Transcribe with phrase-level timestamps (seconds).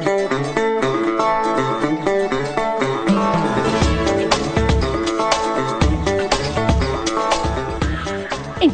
[0.00, 0.06] En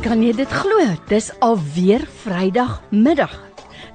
[0.03, 0.79] kan jy dit glo?
[1.11, 3.35] Dis alweer Vrydag middag.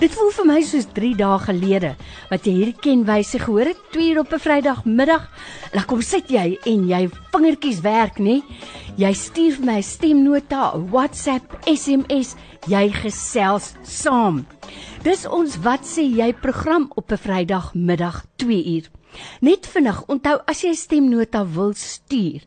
[0.01, 1.93] Dit voel vir my soos 3 dae gelede
[2.27, 5.29] wat jy hierdie kenwyse gehoor het, 2 uur op 'n Vrydagmiddag.
[5.71, 8.41] Dan kom sit jy en jy vingertjies werk, nê?
[8.97, 12.35] Jy stuur vir my 'n stemnota, WhatsApp, SMS,
[12.67, 14.45] jy gesels saam.
[15.01, 18.85] Dis ons wat sê jy program op 'n Vrydagmiddag 2 uur.
[19.41, 22.41] Net vinnig, onthou as jy 'n stemnota wil stuur,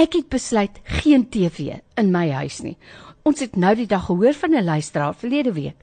[0.00, 2.76] ek het besluit geen TV in my huis nie.
[3.24, 5.78] Ons het nou die dag gehoor van 'n luisteraar verlede week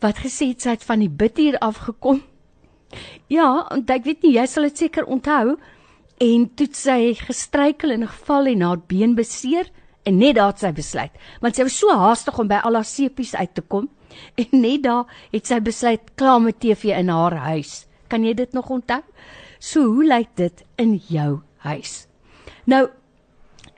[0.00, 2.22] wat gesê het sy het van die bidtuur afgekom.
[3.26, 5.56] Ja, en ek weet nie jy sal dit seker onthou
[6.20, 9.70] en toe sy gestruikel en geval en haar been beseer
[10.04, 12.88] en net daar het sy besluit want sy was so haastig om by al haar
[12.88, 13.88] sepies uit te kom
[14.42, 17.86] en net daar het sy besluit klaar met TV in haar huis.
[18.08, 19.02] Kan jy dit nog onthou?
[19.58, 22.06] So hoe lyk dit in jou huis?
[22.64, 22.88] Nou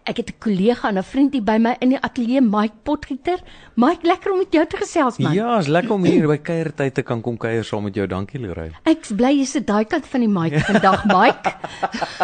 [0.08, 3.38] Ek het 'n kollega en 'n vriend hier by my in die ateljee, Mike Potgieter.
[3.74, 5.34] Mike, lekker om met jou te gesels man.
[5.34, 8.06] Ja, is lekker om hier by kuiertyd te kan kom kuier saam met jou.
[8.06, 8.74] Dankie, Lorraine.
[8.84, 11.52] Ek bly jy sit daai kant van die mic vandag, Mike.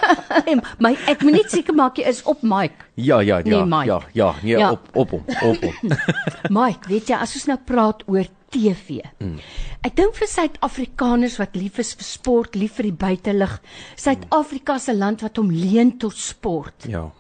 [0.84, 2.74] my ek moet net seker maak jy is op Mike.
[2.94, 3.64] Ja, ja, ja.
[3.64, 4.70] Nee, ja, ja, nee, ja.
[4.70, 5.90] op op hom, op hom.
[6.58, 9.02] Mike, weet jy, as ons nou praat oor TV.
[9.18, 9.36] Mm.
[9.82, 13.60] Ek dink vir Suid-Afrikaners wat lief is vir sport, lief vir die buitelug,
[13.96, 16.88] Suid-Afrika se land wat hom leen tot sport.
[16.88, 17.10] Ja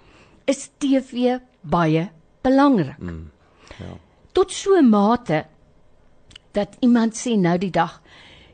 [0.44, 2.08] is TV baie
[2.44, 2.98] belangrik.
[2.98, 3.30] Mm,
[3.78, 3.96] ja.
[4.32, 5.44] Tot so 'n mate
[6.52, 8.00] dat iemand sê nou die dag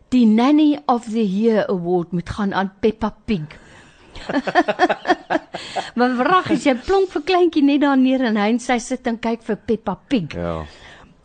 [0.09, 3.59] die Nanny of the Year award moet gaan aan Peppa Pig.
[5.95, 9.07] Maar wrag as jy plonk vir kleintjie net daar neer en hy en sy sit
[9.11, 10.35] en kyk vir Peppa Pig.
[10.35, 10.65] Ja.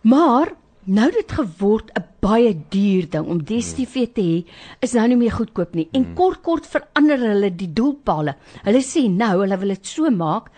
[0.02, 0.52] Maar
[0.86, 4.46] nou dit geword 'n baie duur ding om DStv te hê,
[4.82, 5.90] is nou nie meer goedkoop nie.
[5.94, 6.16] En mm.
[6.16, 8.36] kort kort verander hulle die doelpale.
[8.64, 10.52] Hulle sê nou hulle wil dit so maak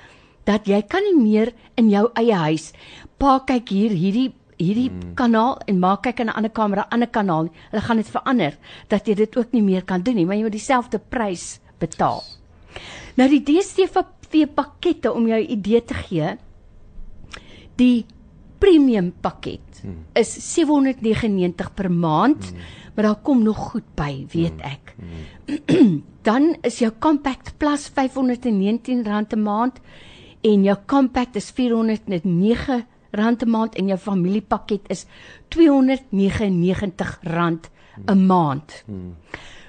[0.46, 2.74] dat jy kan nie meer in jou eie huis
[3.20, 5.14] pa kyk hier hierdie hierdie hmm.
[5.14, 7.50] kanaal en maak kyk in 'n ander kamera, ander kanaal.
[7.72, 8.58] Hulle gaan dit verander
[8.90, 12.24] dat jy dit ook nie meer kan doen nie, maar jy moet dieselfde prys betaal.
[13.18, 14.02] Nou die DStv
[14.56, 16.38] pakkette om jou idee te gee.
[17.78, 18.06] Die
[18.58, 20.06] premium pakket hmm.
[20.14, 22.60] is 799 per maand, hmm.
[22.96, 24.72] maar daar kom nog goed by, weet hmm.
[24.72, 24.96] ek.
[24.98, 26.04] Hmm.
[26.28, 29.80] Dan is jou compact plus 519 rand 'n maand
[30.42, 35.06] en jou compact is 409 rand 'n maand en jou familiepakket is
[35.48, 37.70] 299 rand
[38.06, 38.84] 'n maand.
[38.86, 39.16] Hmm.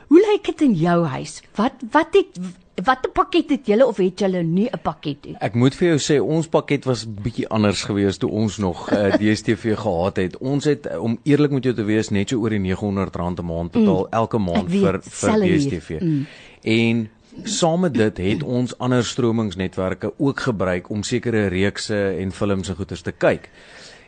[0.09, 1.43] Hoe lyk dit in jou huis?
[1.55, 2.39] Wat wat het
[2.85, 5.37] watter pakket het julle of het julle nie 'n pakket nie?
[5.41, 9.07] Ek moet vir jou sê ons pakket was bietjie anders geweest toe ons nog uh,
[9.07, 10.37] eh, DStv gehad het.
[10.39, 13.45] Ons het om eerlik met jou te wees net so oor die 900 rand 'n
[13.45, 14.13] maand betaal mm.
[14.13, 16.01] elke maand weet, vir vir DStv.
[16.01, 16.27] Mm.
[16.63, 17.11] En
[17.45, 22.77] saam met dit het ons ander stromingsnetwerke ook gebruik om sekere reekse en films en
[22.77, 23.51] goeters te kyk.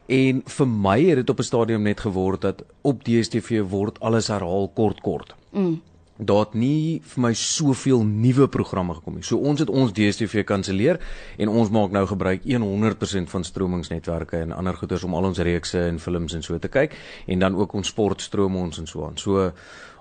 [0.07, 4.29] En vir my het dit op 'n stadium net geword dat op DStv word alles
[4.29, 5.35] herhaal kort kort.
[5.51, 5.81] Mm
[6.21, 9.25] daar het nie vir my soveel nuwe programme gekom nie.
[9.27, 11.01] So ons het ons DStv kanselleer
[11.41, 15.81] en ons maak nou gebruik 100% van stromingsnetwerke en ander goeders om al ons reekse
[15.81, 16.97] en films en so te kyk
[17.27, 19.19] en dan ook ons sportstroom ons en so aan.
[19.19, 19.51] So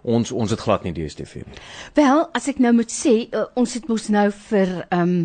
[0.03, 1.59] ons ons het glad nie DStv nie.
[1.95, 5.19] Wel, as ek nou moet sê, uh, ons het mos nou vir ehm um,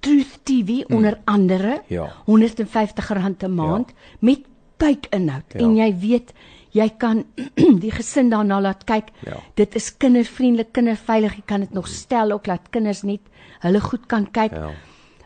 [0.00, 0.96] Truth TV hmm.
[0.96, 1.82] onder andere.
[1.92, 2.06] Ja.
[2.24, 3.94] R150 'n maand ja.
[4.18, 4.46] met
[4.76, 5.60] kykinhoud ja.
[5.60, 6.32] en jy weet
[6.76, 7.24] jy kan
[7.84, 9.10] die gesin daarna laat kyk.
[9.26, 9.40] Ja.
[9.58, 11.36] Dit is kindervriendelik, kinderveilig.
[11.40, 13.26] Jy kan dit nog stel ook laat kinders net
[13.64, 14.56] hulle goed kan kyk.
[14.56, 14.72] Ja.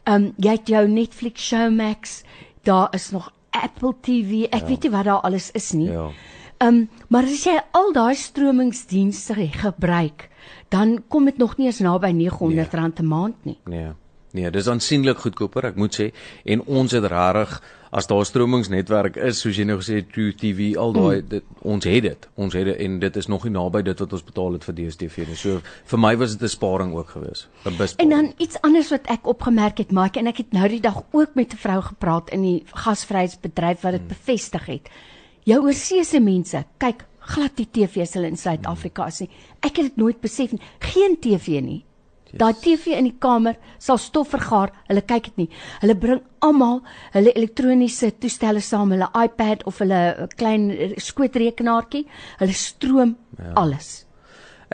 [0.04, 2.22] Ehm um, jy het jou Netflix, Showmax,
[2.62, 4.44] daar is nog Apple TV.
[4.50, 4.68] Ek ja.
[4.68, 5.90] weet nie wat daar alles is nie.
[5.90, 6.10] Ja.
[6.58, 10.28] Ehm um, maar as jy al daai stromingsdienste gebruik,
[10.68, 12.92] dan kom dit nog nie eens naby R900 nee.
[13.00, 13.58] 'n maand nie.
[13.64, 13.92] Nee.
[14.34, 16.08] Nee, dis aansienlik goedkoper, ek moet sê.
[16.44, 17.62] En ons het regtig
[17.94, 21.42] as daar stromingsnetwerk is, soos jy nou gesê het, True TV, al daai mm.
[21.70, 22.26] ons het dit.
[22.34, 24.76] Ons het dit en dit is nog nie naby dit wat ons betaal het vir
[24.80, 25.38] DStv nie.
[25.38, 25.60] So
[25.92, 27.46] vir my was dit 'n sparing ook geweest.
[27.64, 28.02] 'n Besparing.
[28.02, 31.02] En dan iets anders wat ek opgemerk het, Mike, en ek het nou die dag
[31.12, 34.08] ook met 'n vrou gepraat in die gasvryheidsbedryf wat dit mm.
[34.08, 34.90] bevestig het.
[35.44, 39.30] Jou oorseese mense, kyk glad die TV's hulle in Suid-Afrika as nie.
[39.60, 40.60] Ek het dit nooit besef nie.
[40.78, 41.84] Geen TV nie.
[42.38, 44.72] Daai TV in die kamer sal stof vergaar.
[44.88, 45.48] Hulle kyk dit nie.
[45.82, 46.80] Hulle bring almal
[47.14, 52.06] hulle elektroniese toestelle saam, hulle iPad of hulle klein skootrekenaartjie.
[52.42, 53.52] Hulle stroom ja.
[53.64, 54.04] alles.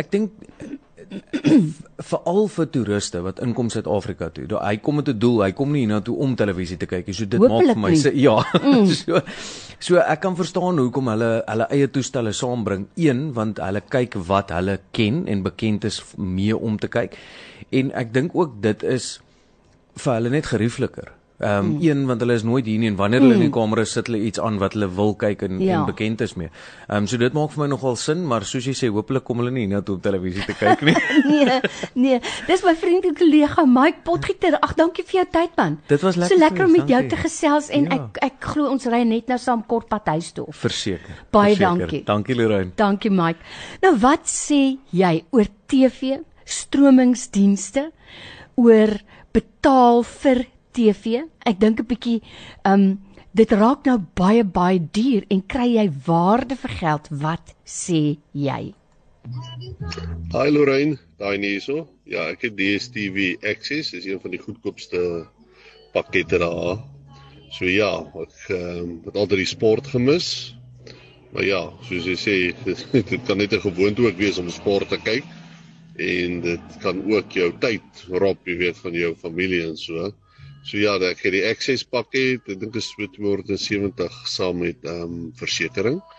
[0.01, 0.33] Ek dink
[2.11, 4.47] veral vir toeriste wat inkom Suid-Afrika toe.
[4.55, 5.43] Hy kom met 'n doel.
[5.45, 7.15] Hy kom nie hiernatoe om televisie te kyk nie.
[7.15, 8.39] So dit Hoopelik maak vir my se ja.
[8.63, 8.87] Mm.
[9.03, 9.21] so
[9.79, 12.89] so ek kan verstaan hoekom hulle hulle eie toestelle saambring.
[12.97, 17.17] Een want hulle kyk wat hulle ken en bekend is mee om te kyk.
[17.71, 19.21] En ek dink ook dit is
[19.95, 21.15] vir hulle net geriefliker.
[21.41, 21.89] Ehm um, mm.
[21.89, 23.41] een want hulle is nooit hier nie en wanneer hulle mm.
[23.41, 25.79] in die kamera sit hulle iets aan wat hulle wil kyk en ja.
[25.79, 26.51] en bekend is mee.
[26.87, 29.41] Ehm um, so dit maak vir my nogal sin, maar soos jy sê, hopelik kom
[29.41, 30.95] hulle nie toe op televisie te kyk nie.
[31.33, 31.61] nee,
[31.95, 32.19] nee.
[32.47, 34.59] Dis my vriend en kollega Mike Potgieter.
[34.61, 35.79] Ag, dankie vir jou tyd man.
[35.89, 36.37] Dit was lekker.
[36.37, 37.97] So lekker om met jou te gesels en ja.
[37.97, 40.45] ek ek glo ons ry net nou saam kort pad huis toe.
[40.53, 41.25] Verseker.
[41.33, 41.87] Baie Verseker.
[41.87, 42.03] dankie.
[42.13, 42.77] Dankie Lorraine.
[42.77, 43.41] Dankie Mike.
[43.81, 46.19] Nou wat sê jy oor TV,
[46.51, 47.91] stromingsdienste,
[48.61, 48.97] oor
[49.35, 50.45] betaal vir
[50.77, 51.23] TV.
[51.47, 52.21] Ek dink 'n bietjie
[52.65, 53.01] um
[53.33, 57.09] dit raak nou baie baie duur en kry jy waarde vir geld?
[57.11, 58.75] Wat sê jy?
[60.35, 61.87] Hi Lorraine, daai nie so.
[62.07, 65.27] Ja, ek het DStv Access, is een van die goedkoopste
[65.93, 66.81] pakkette daar.
[67.51, 67.93] So ja,
[68.23, 70.57] ek um, het altyd die sport gemis.
[71.31, 72.37] Maar ja, soos jy sê,
[73.13, 75.25] dit kan net 'n gewoonte ook wees om sport te kyk
[75.97, 80.11] en dit kan ook jou tyd rob, jy weet, van jou familie en so.
[80.65, 85.31] So ja, ek het die access pakket, ek dink is 270 saam met ehm um,
[85.41, 86.19] versekerings.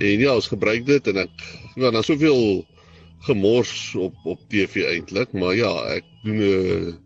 [0.00, 1.34] En ja, ons gebruik dit en ek
[1.76, 2.64] ja, dan soveel
[3.26, 6.96] gemors op op TV eintlik, maar ja, ek doen 'n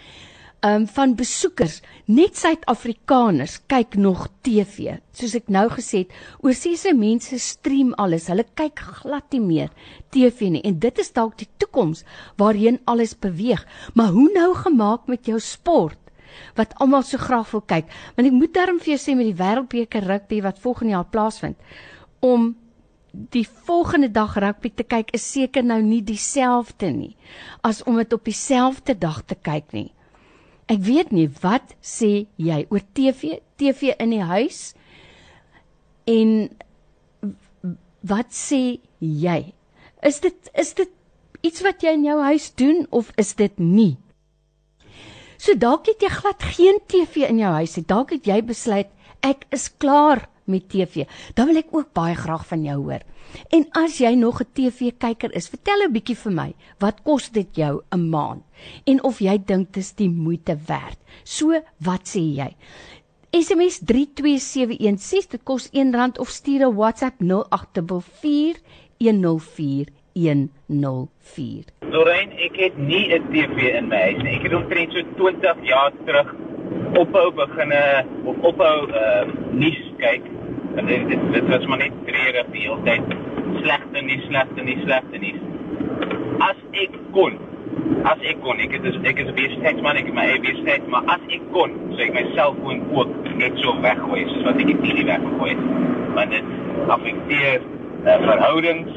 [0.66, 4.98] um, van besoekers, net Suid-Afrikaners kyk nog TV.
[5.16, 8.30] Soos ek nou gesê het, oorsese mense stream alles.
[8.32, 9.72] Hulle kyk glad nie meer
[10.16, 12.04] TV nie en dit is dalk die toekoms
[12.42, 13.64] waarheen alles beweeg.
[13.96, 16.00] Maar hoe nou gemaak met jou sport?
[16.56, 17.90] wat almal so graag wil kyk.
[18.16, 21.56] Want ek moet darm vir jou sê met die Wêreldbeker rugby wat volgende jaar plaasvind
[22.26, 22.54] om
[23.32, 27.14] die volgende dag rugby te kyk is seker nou nie dieselfde nie
[27.64, 29.92] as om dit op dieselfde dag te kyk nie.
[30.68, 34.74] Ek weet nie wat sê jy oor TV, TV in die huis?
[36.10, 36.50] En
[38.06, 39.40] wat sê jy?
[40.06, 40.92] Is dit is dit
[41.46, 43.96] iets wat jy in jou huis doen of is dit nie?
[45.38, 47.86] So dalk het jy glad geen TV in jou huis nie.
[47.86, 48.90] Dalk het jy besluit
[49.26, 51.06] ek is klaar met TV.
[51.34, 53.04] Dan wil ek ook baie graag van jou hoor.
[53.50, 57.56] En as jy nog 'n TV-kyker is, vertel 'n bietjie vir my, wat kos dit
[57.56, 58.44] jou 'n maand?
[58.86, 60.98] En of jy dink dit is die moeite werd.
[61.24, 62.56] So, wat sê jy?
[63.32, 68.62] SMS 32716 dit kos R1 of stuur 'n WhatsApp 0844
[68.98, 71.64] 104 104.
[71.92, 74.36] Lorraine, ek het nie 'n TV in my huis nie.
[74.38, 76.36] Ek het omtrent so 20 jaar terug
[76.96, 80.24] ophou beginne of ophou uh nuus kyk.
[80.76, 83.18] En dit dit, dit was maar net treurig die hele tyd.
[83.62, 85.42] Slegte nuus, slegte nuus, slegte nuus.
[86.40, 87.40] As ek kon
[88.06, 91.04] As ek kon, ek is ek is 'n besigheidsman, ek het my eie besigheid, maar
[91.16, 94.82] as ek kon, sou ek my selfoon ook net so weggooi soos wat ek dit
[94.82, 95.64] nie weggegooi het.
[96.18, 96.46] Want dit
[96.96, 97.62] affekteer
[98.06, 98.92] uh, verhoudings,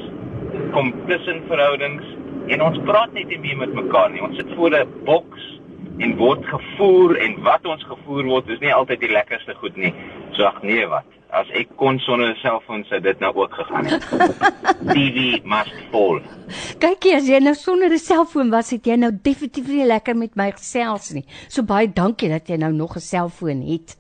[0.77, 2.05] kom tussen verhoudings
[2.49, 4.23] en ons praat net nie meer met mekaar nie.
[4.25, 5.45] Ons sit voor 'n boks
[5.99, 9.95] en word gevoer en wat ons gevoer word is nie altyd die lekkerste goed nie.
[10.33, 11.18] So ag nee wat.
[11.31, 14.03] As ek kon sonder 'n selfoon sou dit nou ook gegaan het.
[14.95, 16.23] TV must fall.
[16.81, 20.17] Kyk jy as jy nou sonder 'n selfoon was, het jy nou definitief nie lekker
[20.17, 21.25] met my gesels nie.
[21.49, 23.97] So baie dankie dat jy nou nog 'n selfoon het.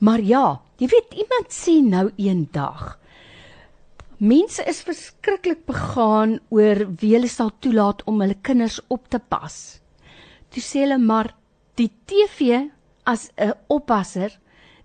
[0.00, 2.98] Maar ja, jy weet iemand sê nou eendag
[4.24, 9.56] Mense is verskriklik begaan oor wie hulle sal toelaat om hulle kinders op te pas.
[10.54, 11.32] Toe sê hulle maar
[11.76, 12.70] die TV
[13.04, 14.30] as 'n oppasser,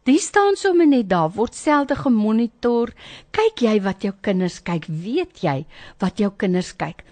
[0.10, 2.94] die staan sommer net daar, word selde gemonitor.
[3.36, 4.88] Kyk jy wat jou kinders kyk?
[4.88, 5.66] Weet jy
[6.00, 7.04] wat jou kinders kyk?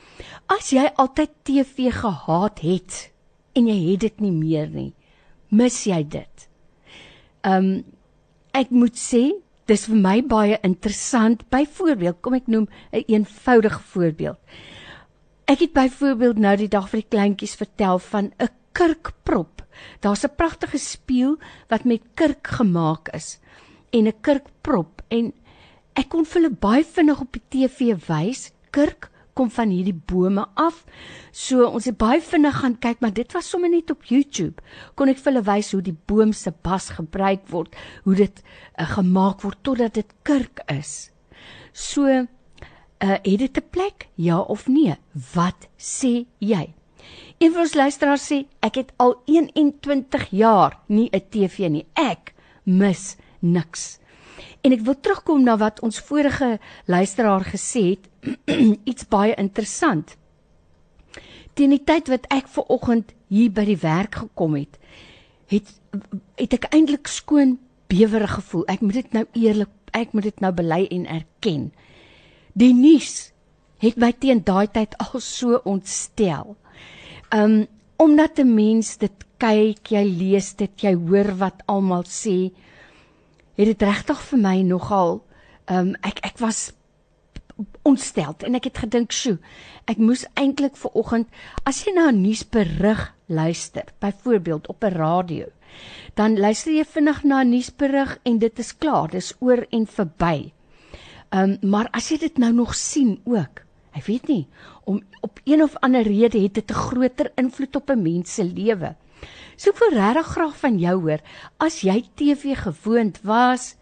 [0.50, 3.10] As jy altyd TV gehaat het
[3.58, 4.94] en jy het dit nie meer nie,
[5.50, 6.48] mis jy dit.
[7.44, 7.84] Um
[8.58, 9.28] ek moet sê
[9.68, 11.44] dis vir my baie interessant.
[11.52, 14.40] Byvoorbeeld, kom ek noem 'n een eenvoudige voorbeeld.
[15.48, 19.62] Ek het byvoorbeeld nou die dag vir die kleintjies vertel van 'n kurkprop.
[20.02, 21.38] Daar's 'n pragtige spieël
[21.70, 23.40] wat met kurk gemaak is
[23.92, 25.34] en 'n kurkprop en
[25.96, 30.46] ek kon vir hulle baie vinnig op die TV wys kurk kom van hierdie bome
[30.58, 30.82] af.
[31.32, 34.64] So ons het baie vinnig gaan kyk, maar dit was sommer net op YouTube.
[34.96, 37.76] Kon ek vir hulle wys hoe die boom se bas gebruik word,
[38.08, 41.12] hoe dit uh, gemaak word totdat dit kurk is.
[41.74, 44.10] So uh het dit 'n plek?
[44.16, 44.96] Ja of nee?
[45.34, 46.74] Wat sê jy?
[47.38, 51.86] Een van ons luisteraars sê ek het al 21 jaar nie 'n TV nie.
[51.94, 54.00] Ek mis niks.
[54.62, 58.10] En ek wil terugkom na wat ons vorige luisteraar gesê het,
[58.90, 60.18] iets baie interessant.
[61.54, 64.80] Teen die tyd wat ek ver oggend hier by die werk gekom het,
[65.48, 65.74] het
[66.36, 68.66] het ek eintlik skoon bewerig gevoel.
[68.68, 71.72] Ek moet dit nou eerlik, ek moet dit nou bely en erken.
[72.54, 73.32] Die nuus
[73.78, 76.58] het my teen daai tyd al so ontstel.
[77.36, 77.68] Um
[77.98, 82.52] omdat 'n mens dit kyk, jy lees dit, jy hoor wat almal sê,
[83.58, 85.24] het dit regtig vir my nogal
[85.66, 86.72] um ek ek was
[87.82, 89.38] ontsteld en ek het gedink, "Sjoe,
[89.88, 91.28] ek moes eintlik ver oggend
[91.66, 95.46] as jy na 'n nuusberig luister, byvoorbeeld op 'n radio,
[96.14, 100.52] dan luister jy vinnig na 'n nuusberig en dit is klaar, dis oor en verby.
[101.32, 103.67] Um maar as jy dit nou nog sien ook,
[103.98, 104.46] ek weet nie,
[104.86, 108.44] om op een of ander rede het dit 'n groter invloed op 'n mens se
[108.44, 108.96] lewe.
[109.58, 111.20] So ek wil regtig graag van jou hoor,
[111.58, 113.76] as jy TV gewoond was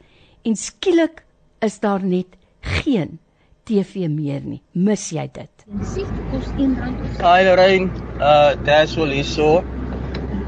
[0.43, 1.25] en skielik
[1.59, 2.27] is daar net
[2.61, 3.19] geen
[3.63, 5.65] TV meer nie, mis jy dit?
[5.81, 6.95] Sê kos R1.
[7.19, 9.63] Hi Lorraine, uh dis wel hierso.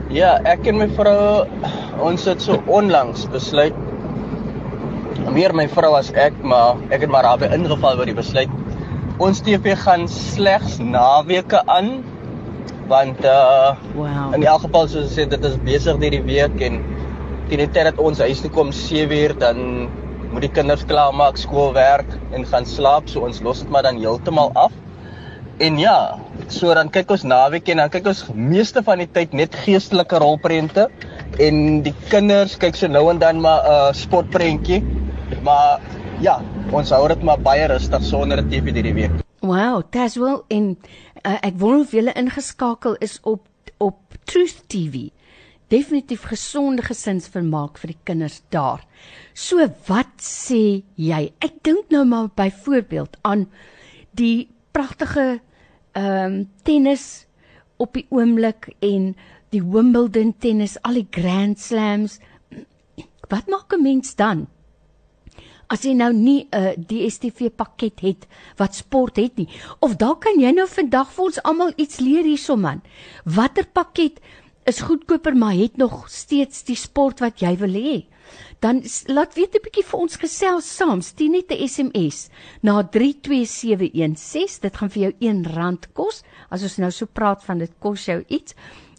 [0.10, 1.48] Ja, ek en my vrou
[2.00, 3.74] ons het so onlangs besluit
[5.38, 8.54] meer my vrou as ek, maar ek het maar daarby ingeval oor die besluit.
[9.18, 12.04] Ons TV gaan slegs naweke aan
[12.88, 14.34] want uh wow.
[14.38, 16.78] in elk geval soos ek sê dit is besig hierdie week en
[17.50, 19.90] teen die tyd dat ons huis toe kom 7uur dan
[20.30, 23.98] moet die kinders klaar maak skoolwerk en gaan slaap so ons los dit maar dan
[23.98, 24.76] heeltemal af
[25.66, 25.98] en ja
[26.54, 30.22] so dan kyk ons naweek en dan kyk ons meeste van die tyd net geestelike
[30.22, 30.86] rolprente
[31.42, 34.84] en die kinders kyk so nou en dan maar 'n uh, sportprentjie
[35.42, 35.82] maar
[36.22, 40.42] ja ons hou dit maar baie rustig sonder 'n TV hierdie week Wow, dis wel
[40.50, 40.78] en
[41.22, 43.46] uh, ek wonder of julle ingeskakel is op
[43.78, 45.12] op Truth TV.
[45.70, 48.82] Definitief gesonde gesinsvermaak vir die kinders daar.
[49.38, 51.22] So wat sê jy?
[51.38, 53.46] Ek dink nou maar byvoorbeeld aan
[54.18, 55.40] die pragtige
[55.94, 57.28] ehm um, tennis
[57.78, 59.14] op die oomblik en
[59.54, 62.20] die Wimbledon tennis, al die Grand Slams.
[63.30, 64.48] Wat maak 'n mens dan?
[65.68, 70.22] As jy nou nie 'n uh, DStv pakket het wat sport het nie, of dalk
[70.22, 72.82] kan jy nou vandag vir ons almal iets leer hierso man.
[73.26, 74.20] Watter pakket
[74.66, 78.06] is goedkoper maar het nog steeds die sport wat jy wil hê?
[78.60, 81.02] dan laat weet 'n bietjie vir ons gesels saam.
[81.02, 82.30] Stuur net 'n SMS
[82.62, 84.60] na 32716.
[84.60, 86.24] Dit gaan vir jou R1 kos.
[86.50, 88.54] As ons nou so praat van dit kos jou iets.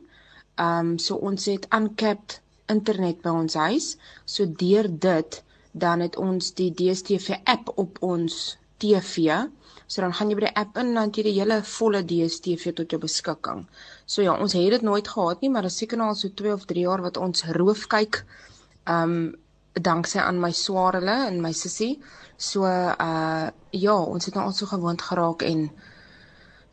[0.55, 3.97] Ehm um, so ons het uncapped internet by ons huis.
[4.25, 9.43] So deur dit dan het ons die DStv app op ons TV.
[9.87, 12.73] So dan gaan jy by die app in en dan jy die hele volle DStv
[12.79, 13.65] tot jou beskikking.
[14.07, 16.53] So ja, ons het dit nooit gehad nie, maar dit seker nou al so 2
[16.55, 18.25] of 3 jaar wat ons roof kyk.
[18.85, 19.25] Ehm um,
[19.75, 21.99] danksy aan my swaar hulle en my sussie.
[22.37, 25.65] So uh ja, ons het nou al so gewoond geraak en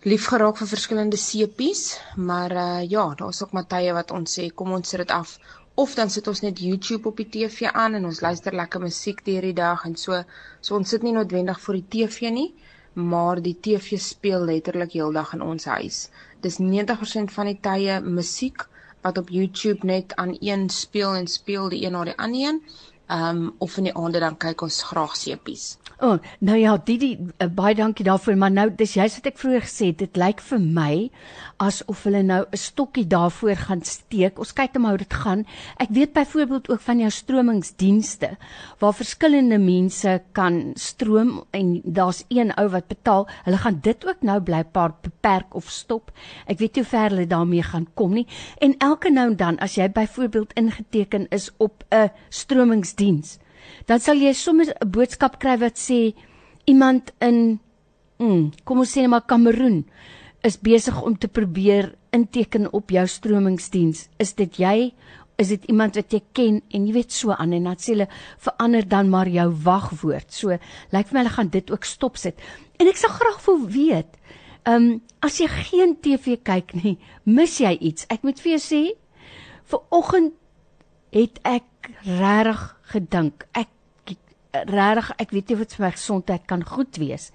[0.05, 4.71] lief geraak vir verskillende sepies, maar uh ja, daar's ook Matye wat ons sê kom
[4.77, 5.37] ons sit dit af
[5.75, 9.21] of dan sit ons net YouTube op die TV aan en ons luister lekker musiek
[9.25, 10.23] deur die dag en so
[10.59, 12.49] so ons sit nie noodwendig voor die TV nie,
[12.93, 16.09] maar die TV speel letterlik heeldag in ons huis.
[16.41, 18.67] Dis 90% van die tye musiek
[19.01, 22.61] wat op YouTube net aan een speel en speel die een na die ander een
[23.11, 25.77] um of in die aande dan kyk ons graag sepies.
[26.01, 29.35] O, oh, nou ja, Didi, uh, baie dankie daarvoor, maar nou dis jy's wat ek
[29.37, 30.93] vroeër gesê het, dit lyk vir my
[31.61, 34.39] asof hulle nou 'n stokkie daarvoor gaan steek.
[34.39, 35.45] Ons kyk net hoe dit gaan.
[35.77, 38.29] Ek weet byvoorbeeld ook van jou stromingsdienste
[38.79, 43.27] waar verskillende mense kan stroom en daar's een ou wat betaal.
[43.43, 46.11] Hulle gaan dit ook nou blykbaar beperk of stop.
[46.47, 48.27] Ek weet nie hoe ver hulle daarmee gaan kom nie.
[48.57, 53.37] En elke nou en dan as jy byvoorbeeld ingeteken is op 'n stromingsdiens
[53.87, 56.13] dan sal jy sommer 'n boodskap kry wat sê
[56.65, 57.59] iemand in
[58.19, 59.85] mm, kom ons sê net maar Kameroen
[60.43, 64.07] is besig om te probeer inteken op jou stromingsdiens.
[64.19, 64.91] Is dit jy?
[65.41, 68.07] Is dit iemand wat jy ken en jy weet so aan en dan sê hulle
[68.41, 70.33] verander dan maar jou wagwoord.
[70.33, 70.57] So
[70.93, 72.41] lyk vir my hulle gaan dit ook stop sit.
[72.79, 74.17] En ek sal graag wil weet,
[74.65, 78.07] ehm um, as jy geen TV kyk nie, mis jy iets?
[78.09, 78.81] Ek moet vir jou sê,
[79.69, 80.33] vir oggend
[81.13, 81.65] het ek
[82.05, 82.63] regtig
[82.93, 83.45] gedink.
[83.53, 83.69] Ek
[84.51, 87.31] regtig ek weet nie wat vir my gesondheid kan goed wees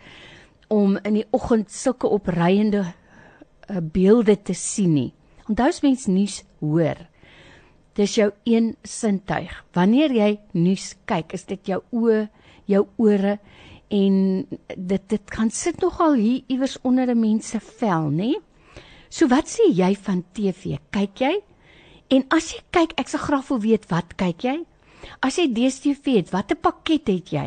[0.72, 5.12] om in die oggend sulke opreiende uh, beelde te sien nie.
[5.46, 6.98] Onthou as mens nuus hoor,
[7.96, 9.52] dis jou een sintuig.
[9.76, 12.26] Wanneer jy nuus kyk, is dit jou oë,
[12.66, 13.38] jou ore
[13.94, 14.16] en
[14.74, 18.35] dit dit kan sit nogal hier iewers onder 'n mens se vel, nê?
[19.09, 20.78] So wat sê jy van TV?
[20.90, 21.35] Kyk jy?
[22.12, 24.56] En as jy kyk, ek sal graag wil weet wat kyk jy?
[25.24, 27.46] As jy DStv het, watter pakket het jy?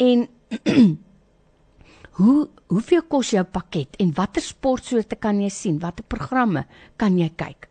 [0.00, 0.26] En
[2.20, 2.38] hoe
[2.70, 5.80] hoeveel kos jou pakket en watter sportsoorte kan jy sien?
[5.82, 6.64] Watter programme
[7.00, 7.68] kan jy kyk?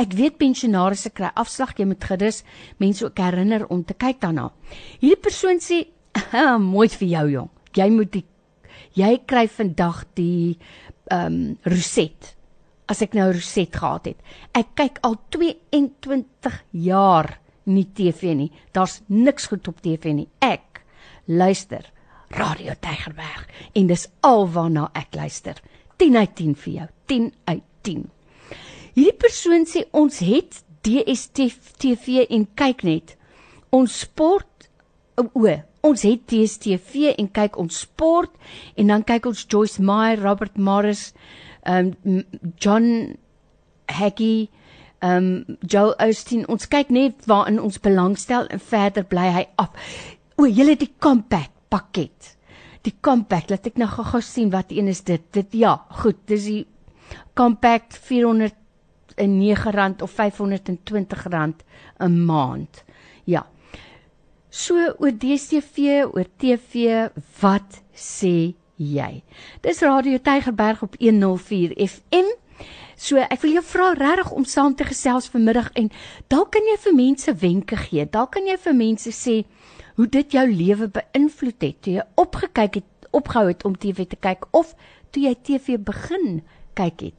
[0.00, 2.42] Ek weet pensionaars kry afslag, jy moet gerus
[2.80, 4.48] mense ook herinner om te kyk daarna.
[5.02, 5.84] Hierdie persoon sê,
[6.58, 7.50] "Mooi vir jou jong.
[7.74, 8.24] Jy moet die
[8.94, 10.58] jy kry vandag die
[11.10, 12.36] ehm um, reset
[12.92, 14.18] as ek nou Roset gehad het.
[14.56, 18.50] Ek kyk al 22 jaar nie TV nie.
[18.76, 20.28] Daar's niks goed op TV nie.
[20.44, 20.82] Ek
[21.26, 21.88] luister
[22.32, 25.56] Radio Tygerberg en dis alwaarna ek luister.
[26.00, 26.88] 10 uit 10 vir jou.
[27.12, 28.06] 10 uit 10.
[28.92, 33.14] Hierdie persoon sê ons het DStv en kyk net
[33.72, 34.66] ons sport
[35.16, 35.46] o,
[35.82, 38.32] ons het DStv en kyk ons sport
[38.76, 41.12] en dan kyk ons Joyce Meyer, Robert Morris,
[41.66, 41.92] um
[42.60, 43.16] John
[43.86, 44.50] Hagee,
[45.02, 46.46] um Joel Osteen.
[46.48, 49.74] Ons kyk net waarin ons belangstel en verder bly hy af.
[50.38, 52.36] O, julle die compact pakket.
[52.82, 55.22] Die compact, laat ek nou gou-gou sien wat een is dit.
[55.34, 56.64] Dit ja, goed, dis die
[57.38, 61.62] compact 409 rand of 520 rand
[62.00, 62.82] 'n maand.
[63.24, 63.46] Ja.
[64.50, 67.08] So oor DStv, oor TV,
[67.40, 69.22] wat sê jy?
[69.62, 72.30] Dis Radio Tygerberg op 104 FM.
[72.96, 75.90] So ek wil jou vra regtig om saam te gesels vanmiddag en
[76.30, 78.06] dalk kan jy vir mense wenke gee.
[78.06, 79.42] Dalk kan jy vir mense sê
[79.96, 84.18] hoe dit jou lewe beïnvloed het toe jy opgekyk het, opgehou het om TV te
[84.20, 84.74] kyk of
[85.12, 86.42] toe jy TV begin
[86.78, 87.18] kyk het.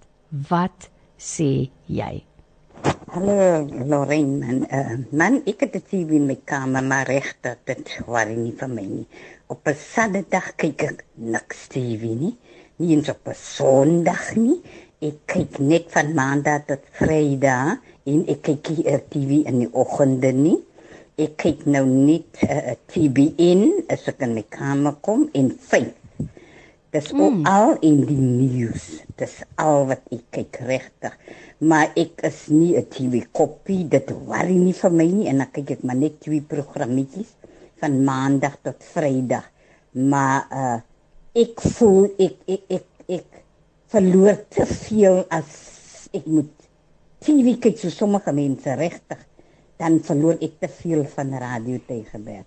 [0.49, 2.23] Wat sê jy?
[3.13, 3.35] Hallo
[3.85, 8.31] Lorraine man, uh, man ek het dit hier in my kamer maar regte dit was
[8.31, 9.05] nie vir my nie.
[9.53, 10.99] Op 'n Saterdag kyk ek
[11.31, 12.33] niks TV nie.
[12.77, 14.57] Nie eens op 'n Sondag nie.
[15.07, 17.77] Ek kyk net van Maandag tot Vrydag
[18.11, 20.57] en ek kyk hier TV in die oggende nie.
[21.21, 23.61] Ek kyk nou net uh, TV in
[23.93, 25.93] as ek in my kamer kom en fyn.
[26.89, 27.45] Dis mm.
[27.45, 29.05] al in die nuus.
[29.21, 31.13] Dis al wat ek kyk regtig.
[31.61, 33.85] Maar ek is nie 'n TV koppie.
[33.85, 37.37] Dit worry nie vir my nie en dan kyk ek maar net twee programmetjies
[37.83, 39.45] van maandag tot vrydag.
[39.99, 40.79] Maar uh
[41.33, 43.37] ek voel ek ek ek, ek
[43.89, 45.53] verloor te veel as
[46.13, 46.67] ek moet
[47.25, 49.21] TV kyk so sommige mense regtig
[49.81, 52.45] dan verloor ek te veel van radio tegenberg.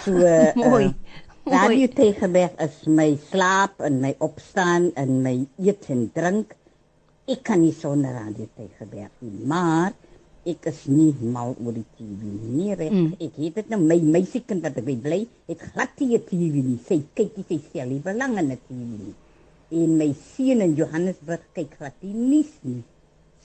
[0.00, 0.88] So uh, mooi.
[1.44, 6.54] Radio Tegenberg is my slaap en my opstaan en my eet en drink.
[7.28, 9.92] Ek kan nie sonder Radio Tegenberg nie, maar
[10.48, 12.70] ek is nie mal oor die TV nie.
[12.76, 13.12] Reg, mm.
[13.26, 16.78] ek het dit nou my meisiekind wat by bly, het glad nie TV nie.
[16.88, 19.14] Sy kyk nie sy sel nie belang in die TV nie.
[19.80, 22.82] En my seun in Johannesburg kyk glad nie nuus nie.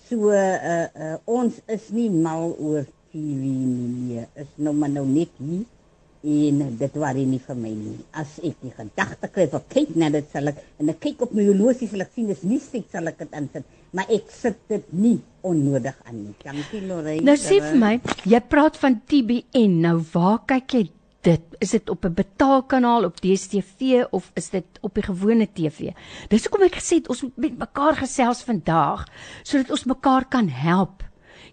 [0.09, 4.23] So uh, uh, ons is nie mal oor TV nie.
[4.39, 5.65] Is nou maar nou net hier
[6.21, 7.97] en dit worry nie vir my nie.
[8.11, 11.35] As ek die gedagte kry van kyk net dit sal ek en ek kyk op
[11.35, 13.63] my horlosie sal ek sien dis nie sek sal ek dit insit,
[13.95, 16.35] maar ek sit dit nie onnodig aan nie.
[16.43, 17.25] Dankie Lorraine.
[17.25, 17.97] Nou sê vir my,
[18.27, 19.79] jy praat van TBN.
[19.85, 20.83] Nou waar kyk jy
[21.27, 21.57] dit?
[21.59, 25.91] Is dit op 'n betaalkanaal op DStv of is dit op die gewone TV?
[26.29, 29.07] Dis hoekom ek gesê het ons moet met mekaar gesels vandag
[29.43, 31.03] sodat ons mekaar kan help.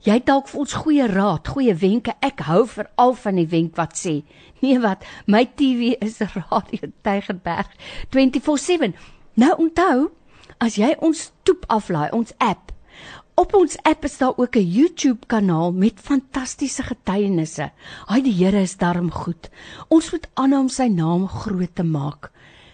[0.01, 2.13] Jy dalk vir ons goeie raad, goeie wenke.
[2.21, 4.23] Ek hou veral van die wenk wat sê
[4.65, 7.69] Nee wat, my TV is Radio Tygerberg
[8.15, 8.95] 24/7.
[9.37, 10.11] Nou onthou,
[10.63, 12.73] as jy ons toep aflaai, ons app.
[13.37, 17.71] Op ons app is daar ook 'n YouTube kanaal met fantastiese getuienisse.
[18.07, 19.51] Haai die Here is darm goed.
[19.89, 22.31] Ons moet aanhou om sy naam groot te maak.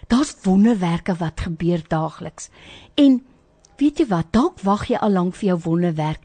[0.07, 2.49] Daar's wonderwerke wat gebeur daagliks.
[2.95, 3.25] En
[3.77, 6.21] weet jy wat, dalk wag jy al lank vir jou wonderwerk.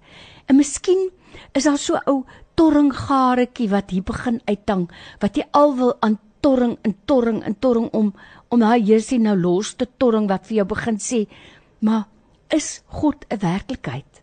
[0.47, 1.11] En miskien
[1.53, 4.91] is daar so 'n ou torringgaretjie wat hier begin uittang
[5.21, 8.15] wat jy al wil aan torring en torring en torring om
[8.49, 11.27] om daai Jesusie nou los te torring wat vir jou begin sê
[11.81, 12.09] maar
[12.55, 14.23] is God 'n werklikheid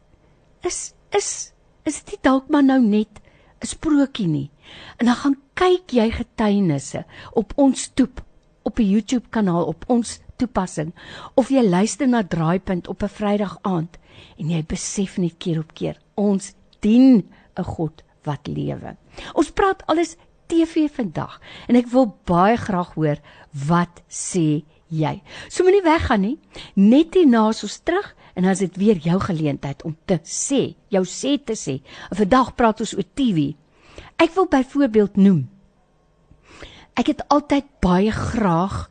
[0.64, 1.54] is is
[1.86, 3.22] is dit dalk maar nou net
[3.62, 4.50] 'n sprokie nie
[5.00, 8.24] en dan gaan kyk jy getuienisse op ons toep
[8.64, 10.94] op 'n YouTube kanaal op ons toepassing
[11.36, 13.98] of jy luister na draaipunt op 'n Vrydag aand
[14.38, 18.96] en jy besef net keer op keer ons dien 'n God wat lewe.
[19.34, 20.16] Ons praat alles
[20.48, 23.22] TV vandag en ek wil baie graag hoor
[23.68, 25.16] wat sê jy.
[25.50, 26.38] So moenie weggaan nie.
[26.76, 31.04] Net hierna ons terug en dan is dit weer jou geleentheid om te sê, jou
[31.08, 31.80] sê te sê.
[32.12, 33.54] Vandag praat ons oor TV.
[34.20, 35.46] Ek wil byvoorbeeld noem.
[36.96, 38.86] Ek het altyd baie graag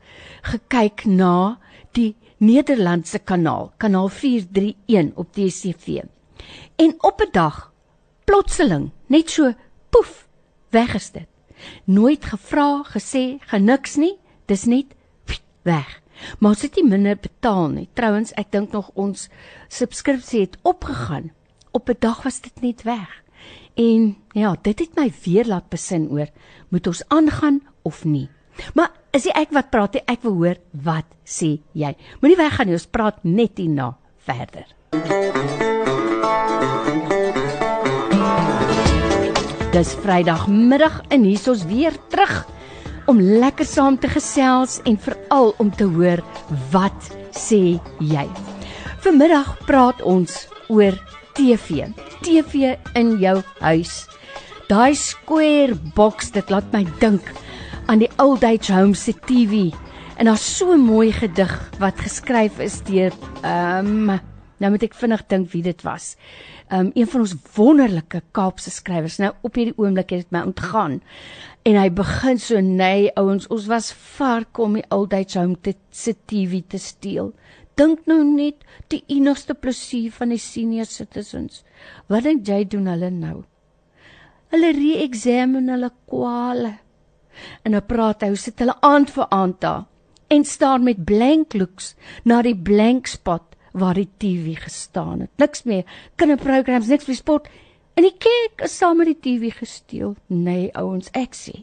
[0.45, 1.57] gekyk na
[1.97, 2.14] die
[2.45, 6.03] Nederlandse kanaal, kanaal 431 op DStv.
[6.77, 7.73] En op 'n dag
[8.25, 9.53] plotseling net so
[9.90, 10.29] poef
[10.71, 11.34] weg is dit.
[11.85, 14.14] Nooit gevra, gesê, geniks nie,
[14.47, 14.95] dis net
[15.64, 16.01] weg.
[16.38, 17.88] Maar as dit nie minder betaal nie.
[17.99, 19.29] Trouwens, ek dink nog ons
[19.73, 21.33] subskripsie het opgegaan.
[21.73, 23.23] Op 'n dag was dit net weg.
[23.75, 26.29] En ja, dit het my weer laat besin oor
[26.69, 28.29] moet ons aangaan of nie.
[28.75, 31.97] Maar is dit ek wat praat, ek wil hoor wat sê jy.
[32.21, 34.67] Moenie weggaan nie, ons praat net hierna verder.
[39.75, 42.35] Dis Vrydagmiddag en hier is ons weer terug
[43.11, 46.21] om lekker saam te gesels en veral om te hoor
[46.71, 48.23] wat sê jy.
[49.03, 50.37] Vanmiddag praat ons
[50.71, 50.95] oor
[51.35, 51.89] TV.
[52.23, 53.35] TV in jou
[53.65, 53.97] huis.
[54.71, 57.27] Daai square box dit laat my dink
[57.91, 59.75] aan die old age home se TV.
[60.23, 61.51] En daar's so 'n mooi gedig
[61.83, 63.11] wat geskryf is deur
[63.43, 64.21] ehm um,
[64.63, 66.15] nou moet ek vinnig dink wie dit was
[66.72, 69.18] um, een van ons wonderlike Kaapse skrywers.
[69.18, 71.00] Nou op hierdie oomblik het dit my ontgaan.
[71.64, 76.14] En hy begin so nei ouens, ons was vark om die age home te se
[76.27, 77.33] TV te steel.
[77.74, 81.64] Dink nou net die enigste plesier van die senior citizens.
[82.07, 83.42] Wat dink jy doen hulle nou?
[84.55, 86.77] Hulle re-examine hulle kwale
[87.64, 89.85] En nou praat hy, sit hulle aand vir aand daar
[90.35, 91.92] en staan met blank looks
[92.24, 95.31] na die blank spot waar die TV gestaan het.
[95.43, 95.85] Niks meer
[96.21, 97.53] kinderprograms, niks vir sport.
[97.99, 100.15] En die kerk is saam met die TV gesteel.
[100.31, 101.63] Nee, ouens, ek sê.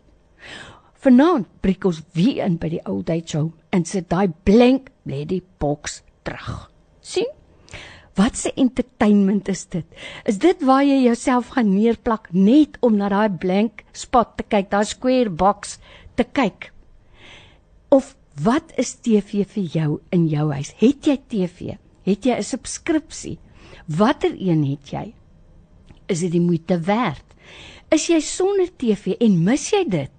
[1.02, 5.42] Vanaand breek ons weer in by die old age home en sit daai blank lady
[5.60, 6.70] box terug.
[7.02, 7.28] sien?
[8.16, 9.86] Wat 'n entertainment is dit?
[10.26, 14.70] Is dit waar jy jouself gaan neerplak net om na daai blank spot te kyk,
[14.70, 15.80] daai square box
[16.16, 16.72] te kyk?
[17.90, 20.74] Of wat is TV vir jou in jou huis?
[20.78, 21.78] Het jy TV?
[22.04, 23.40] Het jy 'n subskripsie?
[23.88, 25.14] Watter een het jy?
[26.08, 27.24] Is dit die moeite werd?
[27.90, 30.12] Is jy sonder TV en mis jy dit?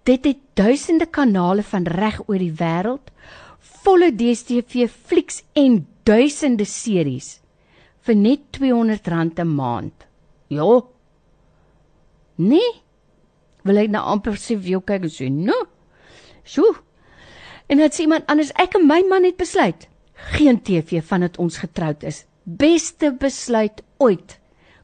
[0.03, 3.11] Dit het duisende kanale van reg oor die wêreld,
[3.83, 7.37] volle DStv flieks en duisende series
[8.03, 10.07] vir net R200 'n maand.
[10.51, 10.81] Ja.
[12.35, 12.71] Nee.
[13.63, 15.55] Wil ek nou amper sê vir jou kyk as jy no.
[16.43, 16.75] Sjoe.
[17.69, 19.87] En dit sê iemand anders ek en my man het besluit
[20.31, 22.23] geen TV vandat ons getroud is.
[22.43, 24.39] Beste besluit ooit.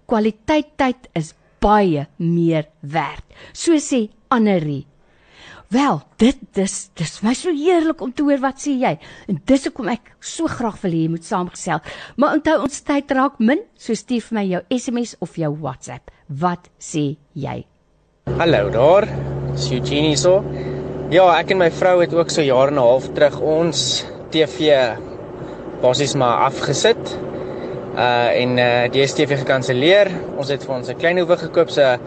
[0.10, 3.26] Kwaliteit tyd is baie meer werd.
[3.54, 4.86] So sê Annerie.
[5.70, 8.96] Wel, dit dis dis my so heerlik om te hoor wat sê jy.
[9.30, 11.84] En dis hoekom ek so graag wil hê jy moet saamgesel.
[12.18, 16.10] Maar onthou ons tyd raak min, so stuur vir my jou SMS of jou WhatsApp.
[16.42, 17.60] Wat sê jy?
[18.40, 19.06] Hallo daar.
[19.54, 20.42] Is Eugenie so?
[21.14, 24.74] Ja, ek en my vrou het ook so jare en 'n half terug ons TV
[25.82, 27.20] basies maar afgesit.
[27.96, 30.12] Uh en uh die STV gekanselleer.
[30.38, 31.98] Ons het vir ons 'n klein hoewe gekoop so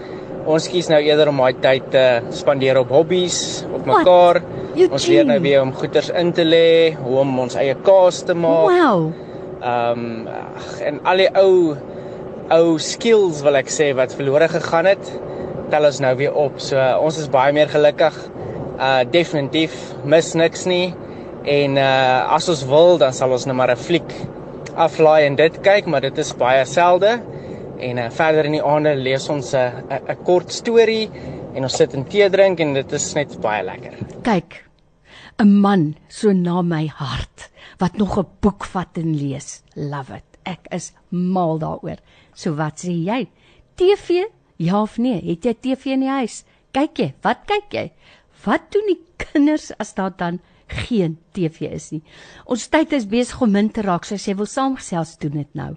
[0.43, 2.05] Ons kies nou eerder om daai tyd te
[2.35, 4.41] spandeer op hobbies, op mekaar.
[4.89, 8.35] Ons leer nou weer om goeders in te lê, hoe om ons eie kaas te
[8.35, 8.73] maak.
[8.73, 9.13] Wow.
[9.63, 10.31] Ehm um,
[10.83, 11.77] en al die ou
[12.53, 15.13] ou skills wil ek sê wat verlore gegaan het,
[15.71, 16.59] tel ons nou weer op.
[16.59, 18.19] So ons is baie meer gelukkig.
[18.75, 20.91] Uh definitief mis niks nie.
[21.43, 24.11] En uh as ons wil, dan sal ons net nou maar 'n fliek
[24.75, 27.21] aflaai en dit kyk, maar dit is baie selde.
[27.79, 29.57] En uh, verder in die aande lees ons 'n
[29.91, 31.11] uh, 'n kort storie
[31.55, 33.95] en ons sit en tee drink en dit is net baie lekker.
[34.23, 34.65] Kyk.
[35.39, 39.63] 'n Man so na my hart wat nog 'n boek vat en lees.
[39.75, 40.29] Love it.
[40.45, 41.99] Ek is mal daaroor.
[42.35, 43.29] So wat sê jy?
[43.75, 44.29] TV?
[44.57, 45.21] Ja of nee?
[45.27, 46.45] Het jy TV in die huis?
[46.73, 47.15] Kyk jy?
[47.23, 47.91] Wat kyk jy?
[48.45, 50.41] Wat doen die kinders as daar dan
[50.87, 52.03] geen TV is nie?
[52.45, 55.59] Ons tyd is besig om min te raak, so as jy wil saamgesels doen dit
[55.59, 55.73] nou.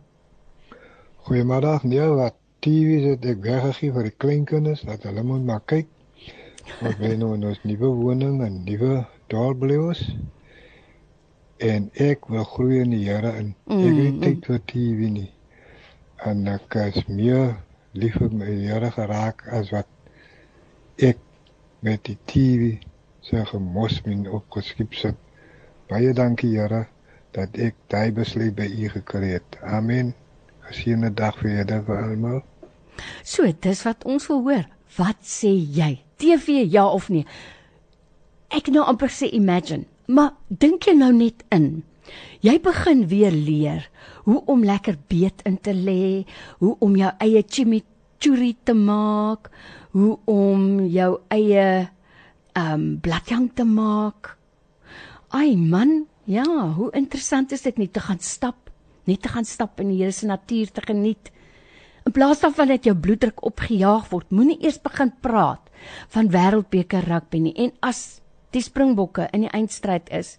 [1.28, 1.84] Goeiemiddag.
[1.90, 5.90] Nee, wat TV het ek weggegee vir die kleinkinders dat hulle moet maar kyk.
[6.82, 9.04] Ons bly nou in ons nuwe woning en nuwe
[9.34, 10.02] doorbleus.
[11.66, 13.54] En ek wil groei in die Here in.
[13.72, 15.30] Ek het tyd vir TV nie.
[16.26, 17.56] En ek is meer
[17.96, 19.90] lief vir my Here geraak as wat
[21.02, 21.22] ek
[21.86, 22.76] met die TV
[23.26, 25.18] se gemos min opgeskep sit.
[25.90, 26.86] Baie dankie Here
[27.34, 29.58] dat ek daai besluit by U gekry het.
[29.66, 30.14] Amen.
[30.70, 32.40] Geseënde dag vir julle almal.
[33.24, 34.68] So, dis wat ons wil hoor.
[34.96, 35.98] Wat sê jy?
[36.22, 37.26] TV ja of nee?
[38.56, 41.84] Ek nou amper sê imagine, maar dink jy nou net in.
[42.46, 43.90] Jy begin weer leer
[44.30, 46.24] hoe om lekker beet in te lê,
[46.62, 49.50] hoe om jou eie chimichurri te maak,
[49.98, 51.90] hoe om jou eie
[52.58, 54.36] um, bladjang te maak.
[55.36, 58.65] Ai man, ja, hoe interessant is dit nie te gaan stap
[59.10, 61.32] net te gaan stap in die Here se natuur te geniet.
[62.06, 65.72] In plaas daarvan dat jou bloeddruk opgejaag word, moenie eers begin praat
[66.13, 67.56] van wêreldbeker rugby nie.
[67.58, 68.22] En as
[68.54, 70.36] die Springbokke in die eindstryd is,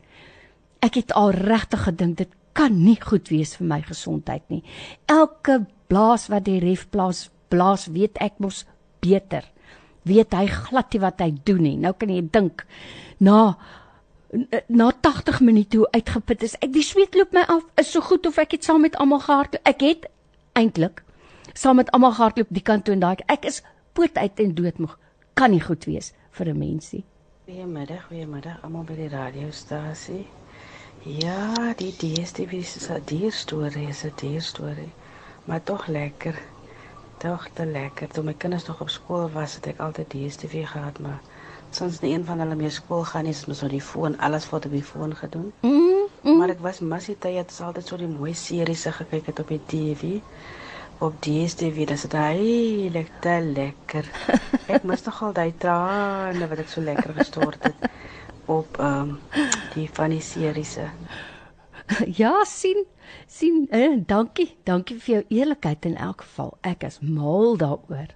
[0.82, 4.62] ek het al regtig gedink dit kan nie goed wees vir my gesondheid nie.
[5.10, 8.64] Elke blaas wat die ref blaas, blaas weet ek mos
[9.04, 9.44] beter.
[10.06, 11.76] Weet hy glad nie wat hy doen nie.
[11.82, 12.66] Nou kan jy dink
[13.18, 13.56] na
[14.68, 16.56] na 80 minute hoe uitgeput is.
[16.60, 17.64] Ek die sweet loop my af.
[17.80, 19.62] Is so goed of ek het saam met almal gehardloop.
[19.66, 20.08] Ek het
[20.58, 21.02] eintlik
[21.54, 23.22] saam met almal gehardloop die kant toe en daai.
[23.32, 23.62] Ek is
[23.96, 24.98] poot uit en doodmoeg.
[25.34, 27.04] Kan nie goed wees vir 'n mensie.
[27.46, 30.26] Goeiemiddag, goeiemiddag almal by die radiostasie.
[31.06, 34.92] Ja, die DSTV 'n dier storie, 'n dier storie.
[35.44, 36.34] Maar tog lekker.
[37.18, 38.08] Tog te lekker.
[38.08, 41.20] Toe my kinders nog op skool was, het ek altyd DSTV gehad, maar
[41.70, 44.68] Soms nie een van hulle meer skool gaan nie, soms op die foon, alles word
[44.68, 45.50] op die foon gedoen.
[45.60, 46.36] Mm, mm.
[46.38, 49.60] Maar ek was massie tyd het altyd so die mooi series gekyk het op die
[49.72, 50.12] TV.
[51.04, 54.08] Op DStv, dis dit heilig te lekker.
[54.78, 57.84] Ek mis nog al daai trane wat ek so lekker gestort het
[58.48, 59.42] op ehm um,
[59.74, 60.78] die van die series.
[62.20, 62.84] Ja, sien,
[63.26, 66.56] sien, eh, dankie, dankie vir jou eerlikheid in elk geval.
[66.66, 68.12] Ek is mal daaroor.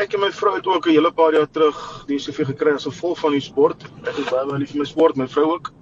[0.00, 2.84] Ek en my vrou het ook 'n hele paar jaar terug die CV gekry as
[2.84, 3.84] gevolg van die sport.
[4.02, 5.72] Ek is baie lief vir my sport, my vrou ook.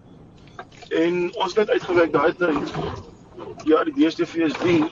[0.90, 2.73] En ons het uitgewerk daai tyd.
[3.64, 4.90] Ja, die DStv is duur.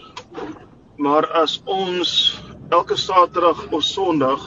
[0.97, 4.41] Maar as ons elke Saterdag of Sondag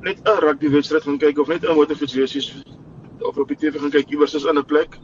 [0.00, 2.64] net 'n rugbywedstryd gaan kyk of net 'n motorfietsresies
[3.20, 4.98] of op die TV gaan kyk iewers is in 'n plek,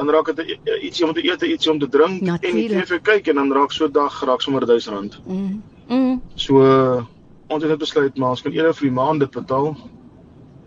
[0.00, 2.44] dan raak dit ietsie om te eet, ietsie om te drink Natuurlijk.
[2.48, 5.20] en die TV kyk en dan raak so dag raak sommer R1000.
[5.26, 5.62] Mm.
[5.88, 6.22] Mm.
[6.34, 7.04] So uh,
[7.48, 9.74] ons het net besluit maar ons kan eerder vir die maand dit betaal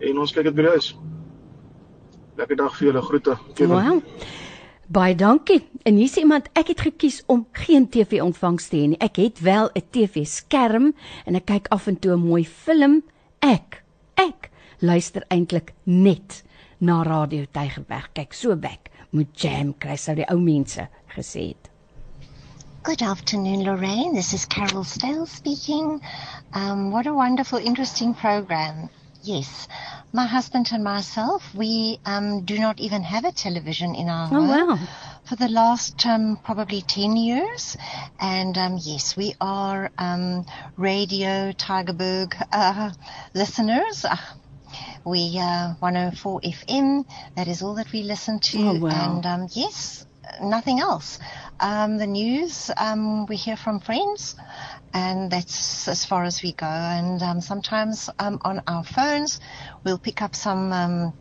[0.04, 0.94] en ons kyk dit by die huis.
[2.38, 3.36] Lekker dag vir julle groete.
[3.54, 3.74] Kevin.
[3.74, 4.30] Wow.
[4.94, 5.62] Baie dankie.
[5.88, 9.00] En hier's iemand, ek het gekies om geen TV ontvangs te hê nie.
[9.00, 10.92] Ek het wel 'n TV skerm
[11.26, 13.02] en ek kyk af en toe 'n mooi film.
[13.40, 13.82] Ek,
[14.14, 16.44] ek luister eintlik net
[16.78, 18.12] na Radio Tygerberg.
[18.12, 18.93] Kyk so weg.
[19.14, 21.70] Moet jam kry sou die ou mense gesê het.
[22.82, 24.12] Good afternoon, Lorraine.
[24.14, 26.00] This is Carol Stale speaking.
[26.52, 28.90] Um, what a wonderful, interesting program.
[29.22, 29.68] Yes,
[30.12, 34.42] my husband and myself, we um, do not even have a television in our Oh
[34.42, 34.78] home wow.
[35.24, 37.76] for the last um, probably 10 years.
[38.20, 40.44] And um, yes, we are um,
[40.76, 42.90] Radio Tigerberg uh,
[43.32, 44.04] listeners.
[45.04, 47.04] Uh, we uh, 104 FM,
[47.36, 48.58] that is all that we listen to.
[48.58, 49.14] Oh, wow.
[49.16, 50.06] And um, yes,
[50.42, 51.18] nothing else.
[51.60, 54.34] Um, the news, um, we hear from friends,
[54.94, 56.66] and that's as far as we go.
[56.66, 59.40] And um, sometimes um, on our phones,
[59.84, 61.14] we'll pick up some um,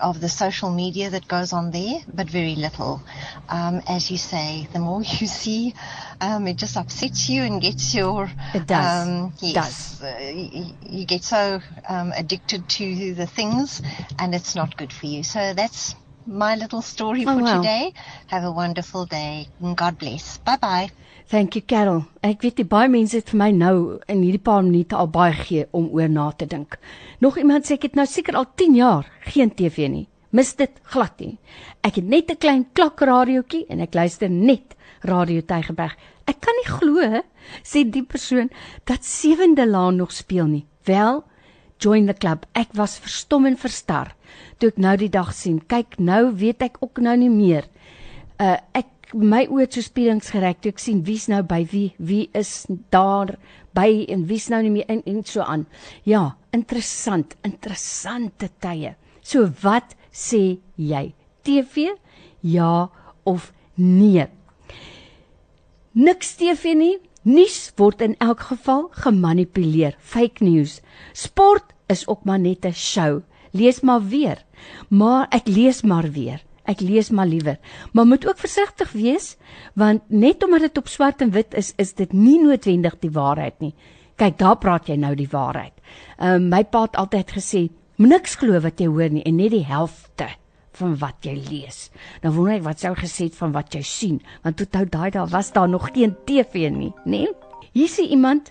[0.00, 3.02] of the social media that goes on there, but very little.
[3.48, 5.74] Um, as you say, the more you see,
[6.20, 8.30] um, it just upsets you and gets your.
[8.54, 9.06] It does.
[9.08, 13.80] Um, yes, Uh, you, you get so um, addicted to the things,
[14.18, 15.22] and it's not good for you.
[15.22, 15.94] So that's
[16.26, 17.60] my little story Oh, for wow.
[17.62, 17.92] today.
[18.28, 19.48] Have a wonderful day.
[19.60, 20.38] and God bless.
[20.38, 20.90] Bye bye.
[21.30, 22.02] Thank you Carol.
[22.20, 23.76] Ek weet die baie mense het vir my nou
[24.10, 26.78] in hierdie paar minute al baie gee om oor na te dink.
[27.20, 30.06] Nog iemand sê ek het nou seker al 10 jaar geen TV nie.
[30.32, 31.38] Mis dit glad nie.
[31.84, 35.96] Ek het net 'n klein klakradiootjie en ek luister net Radio Tygerberg.
[36.26, 37.22] Ek kan nie glo
[37.62, 38.50] sê die persoon
[38.84, 40.66] dat Sewende Laan nog speel nie.
[40.84, 41.24] Wel,
[41.78, 42.46] join the club.
[42.54, 44.14] Ek was verstom en verstar
[44.58, 45.60] toe ek nou die dag sien.
[45.66, 47.64] Kyk, nou weet ek ook nou nie meer.
[48.38, 51.92] Uh ek my oë het so spiedings gereik toe ek sien wie's nou by wie,
[51.98, 53.36] wie is daar
[53.76, 55.66] by en wie's nou nie meer in en so aan.
[56.04, 58.94] Ja, interessant, interessante tye.
[59.22, 61.12] So wat sê jy?
[61.42, 61.92] TV?
[62.42, 62.90] Ja
[63.24, 64.26] of nee?
[65.92, 66.96] Niks TV nie.
[67.22, 69.94] Nuus word in elk geval gemanipuleer.
[69.98, 70.80] Fake news.
[71.14, 73.22] Sport is ook maar net 'n show.
[73.52, 74.44] Lees maar weer.
[74.88, 76.42] Maar ek lees maar weer.
[76.64, 77.58] Ek lees maar liewer.
[77.92, 79.36] Maar moet ook versigtig wees
[79.74, 83.58] want net omdat dit op swart en wit is, is dit nie noodwendig die waarheid
[83.60, 83.74] nie.
[84.16, 85.72] Kyk, daar praat jy nou die waarheid.
[86.18, 89.36] Ehm uh, my pa het altyd gesê, "Moenie niks glo wat jy hoor nie en
[89.36, 90.28] net die helfte
[90.78, 91.90] van wat jy lees.
[92.22, 95.28] Nou wonder ek wat sou gesê het van wat jy sien, want toe daai daar
[95.32, 97.24] was daar nog geen TV nie, né?
[97.24, 97.28] Nee?
[97.72, 98.50] Hier sien iemand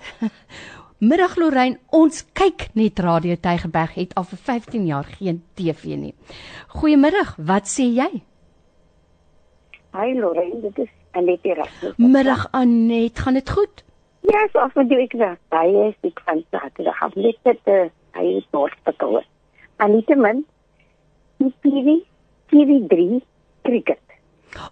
[1.02, 6.12] Middag Lorraine, ons kyk net Radio Tygerberg het al vir 15 jaar geen TV nie.
[6.76, 8.22] Goeiemiddag, wat sê jy?
[9.98, 11.98] Hi Lorraine, dit is Annette Erasmus.
[11.98, 13.82] Middag Anet, gaan dit goed?
[14.30, 15.42] Ja, so af en toe ek weg.
[15.58, 17.90] Hy is ek van Saterdag af net dit uh,
[18.22, 19.24] hy is noordspitaal.
[19.82, 20.46] En nietemin
[21.42, 21.98] die TV
[22.54, 23.24] TV3
[23.66, 24.20] cricket.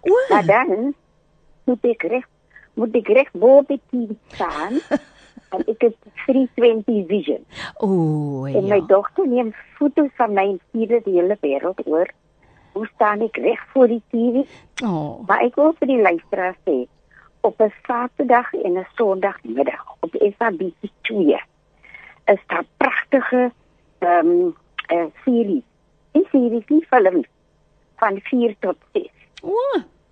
[0.06, 0.92] O, Maar dan
[1.66, 2.34] moet ek reg
[2.78, 4.78] moet ek reg bo op die TV staan.
[5.50, 7.44] en ek het 320 vision.
[7.78, 8.86] o En my ja.
[8.86, 12.08] dogter neem foto's van my en stuur dit die hele wêreld oor.
[12.72, 14.46] Hoe staan ek reg voor die TV?
[14.84, 16.86] Oh, Maar ek wil vir die luisteraars sê
[17.40, 21.40] op 'n Saterdag en 'n Sondagmiddag op SABC 2
[22.26, 23.50] is daar pragtige
[23.98, 24.54] ehm um,
[24.92, 25.62] uh, series.
[26.12, 27.24] Die series nie film
[27.96, 29.08] van 4 tot 6.
[29.42, 29.50] o,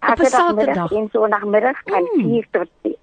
[0.01, 2.23] op 'n Saterdag en Sondagmiddag van Mm.
[2.23, 2.97] 4 tot 6.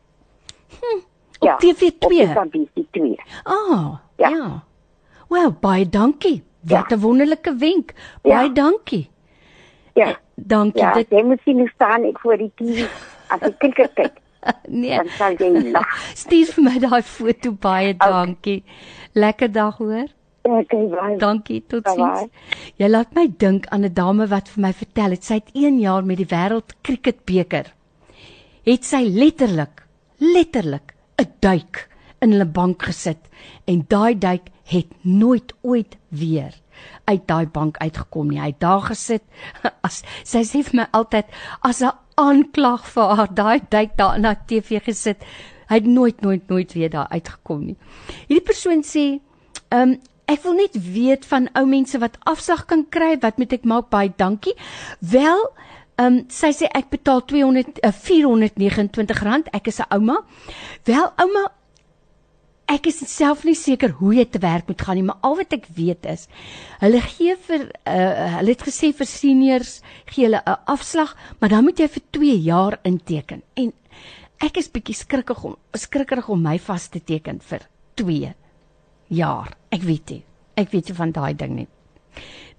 [1.54, 2.06] Op TV2.
[2.06, 3.16] Op SABC 2.
[3.44, 4.30] Ah, Ja.
[4.30, 4.64] ja.
[5.30, 6.44] Wel, baie dankie.
[6.62, 6.96] Wat Ja.
[6.96, 7.94] 'n wonderlike wenk.
[8.24, 8.36] Ja.
[8.36, 9.10] Baie dankie.
[9.94, 10.18] Ja.
[10.36, 10.82] Dankie.
[10.82, 12.88] Ja, Dit jy moet sien hoe staan ek voor die TV
[13.28, 14.12] as ek kyk kyk.
[14.68, 14.96] nee.
[14.98, 15.88] Dan sal jy lag.
[16.24, 18.64] Stuur vir my daai foto baie dankie.
[19.14, 20.08] Lekker dag hoor.
[20.42, 21.18] Okay, baie.
[21.18, 22.28] Dankie, totsiens.
[22.78, 25.80] Jy laat my dink aan 'n dame wat vir my vertel het sy het 1
[25.80, 27.74] jaar met die wêreld cricketbeker.
[28.66, 29.86] Het sy letterlik,
[30.18, 31.88] letterlik 'n duik
[32.22, 33.30] in hulle bank gesit
[33.66, 36.54] en daai duik het nooit ooit weer
[37.06, 38.40] uit daai bank uitgekom nie.
[38.42, 39.24] Hy het daar gesit
[39.88, 41.30] as sy sê vir my altyd
[41.62, 45.24] as 'n aanklag vir haar daai duik daar na TV gesit.
[45.70, 47.78] Hy het nooit nooit nooit weer daar uitgekom nie.
[48.28, 49.20] Hierdie persoon sê,
[49.70, 53.54] ehm um, ek wil net weet van ou mense wat afslag kan kry, wat moet
[53.54, 53.90] ek maak?
[53.90, 54.56] Baie dankie.
[55.00, 55.44] Wel,
[55.96, 59.48] ehm um, sy sê ek betaal 200 uh, 429 rand.
[59.54, 60.18] Ek is 'n ouma.
[60.84, 61.46] Wel, ouma,
[62.68, 65.54] ek is self nie seker hoe dit te werk moet gaan nie, maar al wat
[65.54, 66.26] ek weet is
[66.82, 71.64] hulle gee vir uh, hulle het gesê vir seniors gee hulle 'n afslag, maar dan
[71.64, 73.44] moet jy vir 2 jaar inteken.
[73.56, 73.74] En
[74.42, 77.62] ek is bietjie skrikkig om skrikkerig om my vas te teken vir
[77.96, 78.34] 2
[79.08, 79.56] jaar.
[79.72, 80.24] Ek weet nie.
[80.58, 81.68] Ek weet nie van daai ding nie.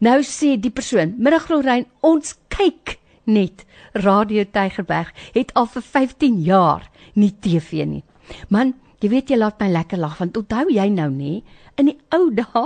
[0.01, 6.43] Nou sê die persoon, "Middag Lorraine, ons kyk net Radio Tygerberg het al vir 15
[6.43, 8.05] jaar nie TV nie."
[8.49, 11.43] Man, Jy weet jy laat my lekker lag want onthou jy nou nê
[11.77, 12.62] in die ou dae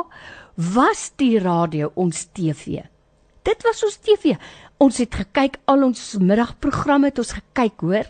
[0.74, 2.84] was die radio ons TV.
[3.46, 4.36] Dit was ons TV.
[4.80, 8.08] Ons het gekyk al ons middagprogramme het ons gekyk hoor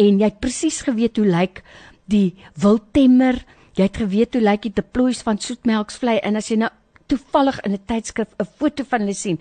[0.00, 1.62] en jy het presies geweet hoe lyk
[2.10, 2.32] die
[2.62, 3.42] wildtemmer.
[3.76, 6.72] Jy het geweet hoe lyk die deploys van soetmelksvlei en as jy nou
[7.10, 9.38] toevallig in 'n tydskrif 'n foto van hulle sien,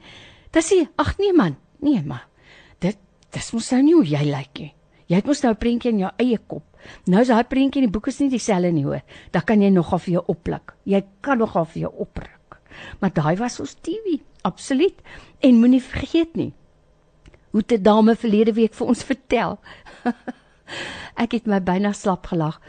[0.51, 2.28] dan sê ag nee man, nee maar.
[3.29, 4.73] Dit dis mos nou nie hoe jy lyk nie.
[5.09, 6.63] Jy het mos nou 'n prentjie in jou eie kop.
[7.05, 9.01] Nou is daai prentjie in die boek is nie dieselfde nie hoor.
[9.31, 10.73] Dan kan jy nogal vir jou oppluk.
[10.85, 12.59] Jy kan nogal vir jou opruk.
[12.99, 14.95] Maar daai was ons TV, absoluut.
[15.39, 16.53] En moenie vergeet nie.
[17.51, 19.59] Hoe te dame verlede week vir ons vertel.
[21.23, 22.61] Ek het my byna slap gelag.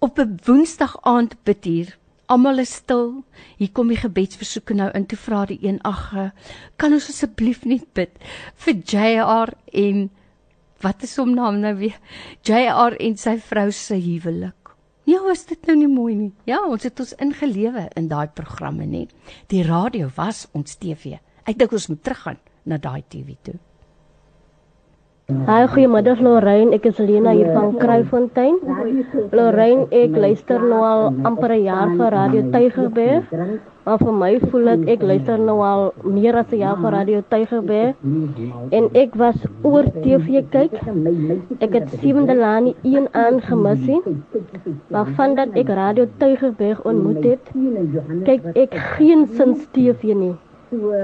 [0.00, 1.98] Op 'n Woensdag aand bid hier.
[2.26, 3.22] Almal is stil.
[3.60, 6.08] Hier kom die gebedsversoeke nou in toe vra die een ag,
[6.76, 8.16] kan ons asseblief net bid
[8.64, 10.08] vir JR en
[10.82, 12.00] wat is hom naam nou weer?
[12.44, 14.74] JR en sy vrou se huwelik.
[15.06, 16.32] Ja, was dit nou nie mooi nie?
[16.50, 19.06] Ja, ons het ons ingelewe in daai programme nie.
[19.52, 21.20] Die radio was ons TV.
[21.46, 23.54] Ek dink ons moet teruggaan na daai TV toe.
[25.26, 26.70] Hi, goeiemiddag Lorraine.
[26.76, 28.60] Ek is Lena hier van Kruifontein.
[29.34, 33.32] Lorraine, ek luister nou al amper 'n jaar vir Radio Tygerberg.
[33.86, 37.24] Maar vir my voel dit ek luister nou al meer as 'n jaar vir Radio
[37.28, 37.96] Tygerberg.
[38.70, 40.78] En ek was oor TV kyk.
[41.58, 44.02] Ek het Sewende Laan 1 aan gemis nie.
[44.90, 47.52] Maar vandat ek Radio Tygerberg ontmoet het,
[48.24, 50.36] kyk ek geen sins TV nie.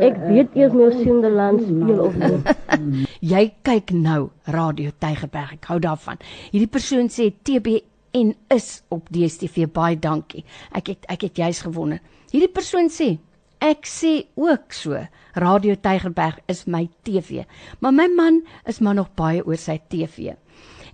[0.02, 3.06] Ek weet eers nou Sinderland speel of nie.
[3.32, 5.54] Jy kyk nou Radio Tygerberg.
[5.60, 6.18] Ek hou daarvan.
[6.50, 9.68] Hierdie persoon sê TBN is op DStv.
[9.70, 10.42] Baie dankie.
[10.74, 12.02] Ek het ek het juis gewonder.
[12.32, 13.14] Hierdie persoon sê
[13.62, 14.98] ek sê ook so.
[15.38, 17.46] Radio Tygerberg is my TV.
[17.78, 20.34] Maar my man is maar nog baie oor sy TV.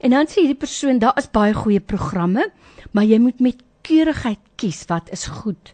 [0.04, 2.44] En dan sê hierdie persoon daar is baie goeie programme,
[2.92, 5.72] maar jy moet met keurigheid kies wat is goed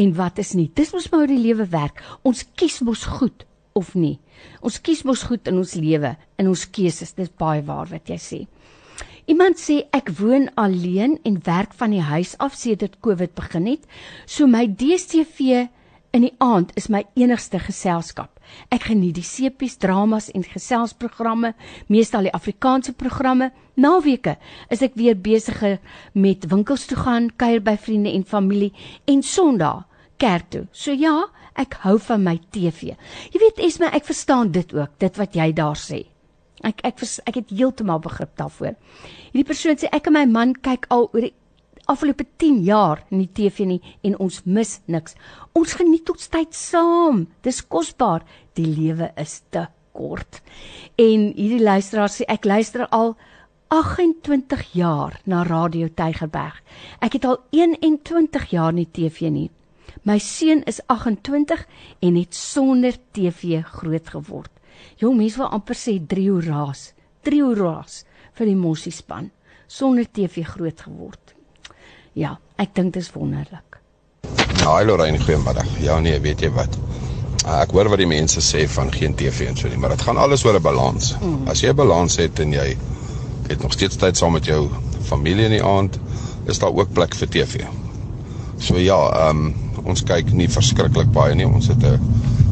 [0.00, 0.70] en wat is nie.
[0.74, 2.02] Dis mos maar hoe die lewe werk.
[2.22, 4.18] Ons kies mos goed of nie.
[4.62, 7.14] Ons kies mos goed in ons lewe, in ons keuses.
[7.16, 8.40] Dis baie waar wat jy sê.
[9.30, 13.86] Iemand sê ek woon alleen en werk van die huis af sedert Covid begin het.
[14.26, 15.64] So my DStv
[16.12, 18.33] in die aand is my enigste geselskap.
[18.74, 21.54] Ek geniet die sepies, dramas en geselsprogramme,
[21.88, 23.50] meestal die Afrikaanse programme.
[23.74, 24.36] Naweke
[24.70, 25.60] is ek weer besig
[26.12, 28.72] met winkels toe gaan, kuier by vriende en familie
[29.10, 29.84] en Sondag
[30.18, 30.64] kerk toe.
[30.72, 31.26] So ja,
[31.58, 32.94] ek hou van my TV.
[33.32, 36.04] Jy weet Esme, ek verstaan dit ook, dit wat jy daar sê.
[36.64, 38.76] Ek ek ek het heeltemal begrip daarvoor.
[39.32, 41.34] Hierdie persoon sê ek en my man kyk al oor die
[41.90, 45.16] afgelope 10 jaar in die TV nie en ons mis niks.
[45.52, 47.26] Ons geniet ons tyd saam.
[47.42, 48.24] Dis kosbaar.
[48.54, 50.40] Die lewe is te kort.
[50.98, 53.14] En hierdie luisteraar sê ek luister al
[53.74, 56.60] 28 jaar na Radio Tygerberg.
[57.02, 59.50] Ek het al 21 jaar nie TV nie.
[60.04, 61.62] My seun is 28
[62.04, 64.50] en het sonder TV groot geword.
[65.00, 66.92] Jong mense wil amper sê 3 hoeraas.
[67.24, 68.02] 3 hoeraas
[68.34, 69.30] vir die Mossie span
[69.66, 71.33] sonder TV groot geword.
[72.14, 73.80] Ja, ek dink dit is wonderlik.
[74.60, 75.66] Ja, Lorraine, goeiemiddag.
[75.82, 76.76] Ja nee, weet jy wat?
[77.42, 80.04] Ah, ek hoor wat die mense sê van geen TV en so nie, maar dit
[80.06, 81.16] gaan alles oor 'n balans.
[81.20, 81.48] Mm.
[81.50, 82.76] As jy 'n balans het en jy
[83.48, 84.70] het nog steeds tyd saam met jou
[85.02, 85.98] familie in die aand,
[86.46, 87.66] is daar ook plek vir TV.
[88.58, 89.54] So ja, ehm um,
[89.84, 91.46] ons kyk nie verskriklik baie nie.
[91.46, 91.98] Ons het 'n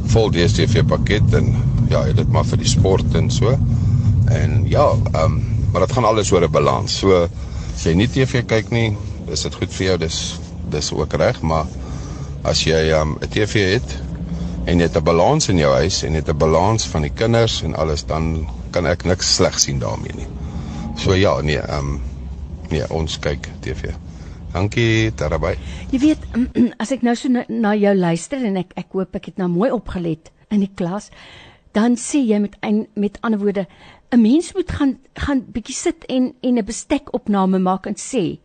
[0.06, 1.54] vol DStv pakket en
[1.88, 3.56] ja, dit maar vir die sport en so.
[4.26, 5.42] En ja, ehm um,
[5.72, 6.98] maar dit gaan alles oor 'n balans.
[6.98, 7.28] So
[7.74, 8.96] as jy nie TV kyk nie,
[9.32, 10.18] is dit goed vir jou, dis
[10.72, 11.66] dis ook reg, maar
[12.44, 13.90] as jy 'n um, TV het
[14.66, 17.14] en jy het 'n balans in jou huis en jy het 'n balans van die
[17.14, 20.26] kinders en alles dan kan ek niks sleg sien daarmee nie.
[20.96, 22.00] So ja, nee, ehm um,
[22.70, 23.92] nee, ons kyk TV.
[24.52, 25.56] Dankie, Tarabai.
[25.90, 26.18] Jy weet,
[26.76, 29.48] as ek nou so na, na jou luister en ek ek hoop ek het nou
[29.48, 31.10] mooi opgelet in die klas,
[31.72, 33.66] dan sê jy met een, met ander woorde,
[34.12, 38.38] 'n mens moet gaan gaan bietjie sit en en 'n bestekopname maak en sê,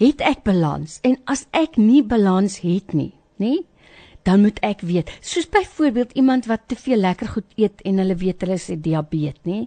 [0.00, 0.98] het ek balans?
[1.02, 3.62] En as ek nie balans het nie, nê?
[4.24, 8.16] Dan moet ek weet, soos byvoorbeeld iemand wat te veel lekker goed eet en hulle
[8.16, 9.66] weet hulle het diabetes, nê?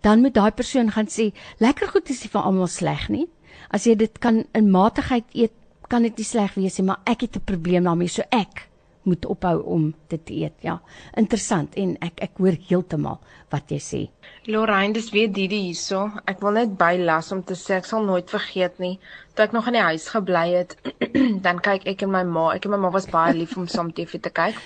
[0.00, 3.26] Dan moet daai persoon gaan sê, lekker goed is nie vir almal sleg nie
[3.74, 5.54] as jy dit kan in matigheid eet,
[5.90, 8.68] kan dit nie sleg wees nie, maar ek het 'n probleem daarmee, so ek
[9.06, 10.56] moet ophou om dit te eet.
[10.66, 10.78] Ja,
[11.16, 13.20] interessant en ek ek hoor heeltemal
[13.54, 14.02] wat jy sê.
[14.50, 16.08] Lorraine, dis weer Didi hierso.
[16.26, 18.96] Ek wil net bylas om te sê ek sal nooit vergeet nie
[19.36, 20.76] toe ek nog in die huis gebly het.
[21.46, 23.92] dan kyk ek en my ma, ek en my ma was baie lief om saam
[23.92, 24.58] TV te kyk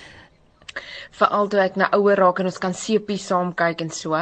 [1.18, 4.18] veral toe ek nou ouer raak en ons kan sepie saam kyk en so.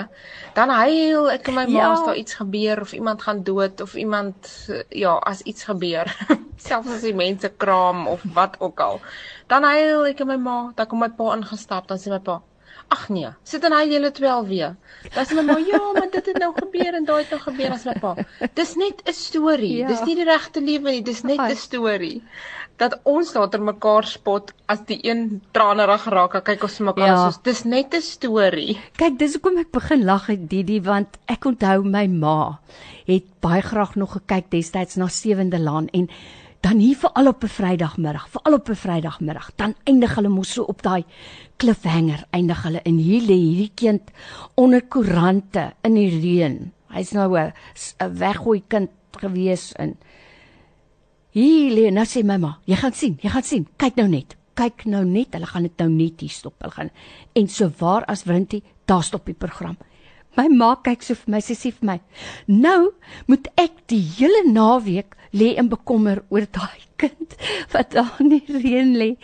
[0.56, 2.06] Dan huil ek en my ma as ja.
[2.08, 4.52] daar iets gebeur of iemand gaan dood of iemand
[4.90, 6.10] ja, as iets gebeur,
[6.68, 9.00] selfs as die mense kraam of wat ook al.
[9.48, 12.40] Dan huil ek en my ma, dan kom my pa ingestap, dan sê my pa,
[12.88, 14.76] Ag nee, sit dan hy julle 12 weer.
[15.14, 17.74] Dan sê my ma, ja, maar dit het nou gebeur en daai het nou gebeur
[17.76, 18.14] as my pa.
[18.54, 19.76] Dis net 'n storie.
[19.82, 19.88] Ja.
[19.88, 22.22] Dis nie die regte lewe nie, dis net 'n storie
[22.78, 27.16] dat ons later mekaar spot as die een tranerig raak en kyk ons mekaar ja.
[27.24, 28.78] soos dis net 'n storie.
[28.96, 32.58] Kyk, dis hoekom ek begin lag het Didi want ek onthou my ma
[33.08, 36.08] het baie graag nog gekyk destyds na Sewende Laan en
[36.60, 40.28] dan hier vir al op 'n Vrydagmiddag, vir al op 'n Vrydagmiddag, dan eindig hulle
[40.28, 41.04] mos so op daai
[41.56, 44.10] cliffhanger, eindig hulle in hier lê hierdie kind
[44.54, 46.72] onder koerante in die reën.
[46.88, 47.52] Hy's nou 'n
[48.18, 49.96] weggooi kind gewees in
[51.30, 53.66] Hier lê nou sê mamma, jy gaan sien, jy gaan sien.
[53.76, 54.34] Kyk nou net.
[54.58, 56.56] Kyk nou net, hulle gaan dit nou net hier stop.
[56.64, 56.90] Hulle gaan
[57.38, 59.76] en so waar as Wintie, daar stop die program.
[60.38, 61.98] My ma kyk so vir my, sy sê vir my,
[62.46, 62.92] "Nou
[63.26, 67.34] moet ek die hele naweek lê en bekommer oor daai kind
[67.72, 69.16] wat daar in die reën lê."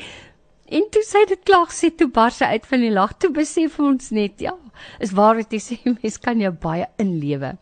[0.68, 3.12] En toe sê dit klaar sê toe bars sy uit van die lag.
[3.18, 4.56] Toe besef ons net, ja,
[4.98, 7.56] is waar wat jy sê, mens kan jou baie inlewe.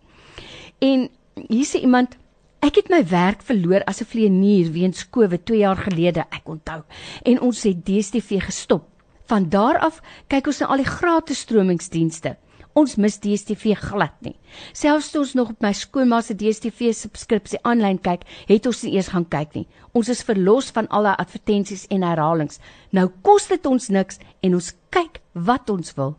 [0.80, 1.08] En
[1.48, 2.16] hier sê iemand
[2.62, 6.82] Ek het my werk verloor as 'n vleienier weens COVID 2 jaar gelede, ek onthou.
[7.26, 8.86] En ons het DStv gestop.
[9.26, 12.36] Van daar af kyk ons na al die gratis stromingsdienste.
[12.74, 14.34] Ons mis DStv glad nie.
[14.72, 18.94] Selfs toe ons nog op my skoonma se DStv subskripsie aanlyn kyk, het ons nie
[18.96, 19.66] eers gaan kyk nie.
[19.92, 22.62] Ons is verlos van al die advertensies en herhalings.
[22.96, 26.16] Nou kos dit ons niks en ons kyk wat ons wil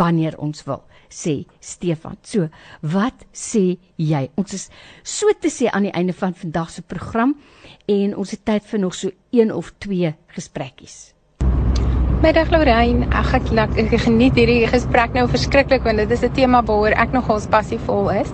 [0.00, 2.16] wanneer ons wil sê Stefan.
[2.22, 2.48] So,
[2.80, 4.24] wat sê jy?
[4.40, 4.66] Ons is
[5.02, 7.36] so te sê aan die einde van vandag se program
[7.90, 11.10] en ons het tyd vir nog so een of twee gesprekkies.
[12.20, 16.28] Middag Lorraine, ag ek, ek, ek geniet hierdie gesprek nou verskriklik want dit is 'n
[16.36, 18.28] tema waaroor ek nogals passievol is.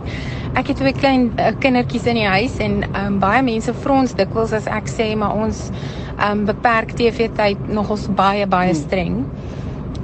[0.58, 4.14] Ek het twee klein uh, kindertjies in die huis en um, baie mense vra ons
[4.18, 5.70] dikwels as ek sê maar ons
[6.18, 8.80] um, beperk TV tyd nogals baie baie hmm.
[8.80, 9.22] streng.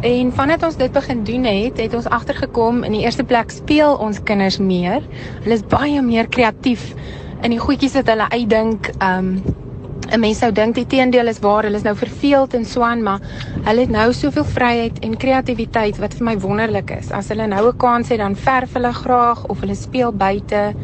[0.06, 3.98] En vandat ons dit begin doen het, het ons agtergekom in die eerste plek speel
[3.98, 5.02] ons kinders meer.
[5.42, 6.94] Hulle is baie meer kreatief
[7.42, 8.94] in die goedjies wat hulle uitdink.
[9.02, 9.42] Um
[10.12, 13.20] 'n mens sou dink die teendeel is waar, hulle is nou verveeld en swaan, maar
[13.64, 17.10] hulle het nou soveel vryheid en kreatiwiteit wat vir my wonderlik is.
[17.10, 20.74] As hulle nou 'n kans het, dan verf hulle graag of hulle speel buite.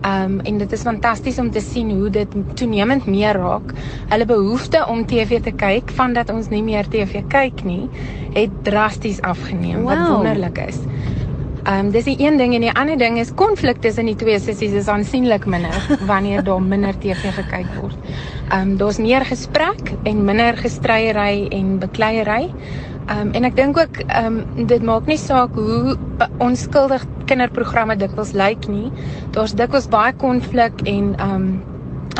[0.00, 3.74] Um en dit is fantasties om te sien hoe dit toenemend meer raak.
[4.08, 7.88] Hulle behoefte om TV te kyk vandat ons nie meer TV kyk nie,
[8.32, 9.82] het drasties afgeneem.
[9.82, 9.88] Wow.
[9.88, 10.78] Wat wonderlik is.
[11.68, 14.72] Um dis die een ding en die ander ding is konflik tussen die twee sissies
[14.72, 15.76] is aansienlik minder
[16.10, 17.96] wanneer daar minder TV gekyk word.
[18.54, 22.52] Um daar's meer gesprek en minder gestryery en bekleierery.
[23.10, 25.96] Ehm um, en ek dink ook ehm um, dit maak nie saak hoe
[26.38, 28.92] onskuldig kinderprogramme dikwels lyk nie.
[29.34, 31.48] Daar's dikwels baie konflik en ehm um,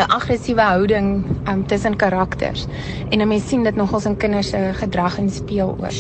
[0.01, 2.67] 'n aggressiewe houding um, tussen karakters.
[3.11, 5.91] En 'n mens sien dit nogals in kinders se gedrag en speel ook.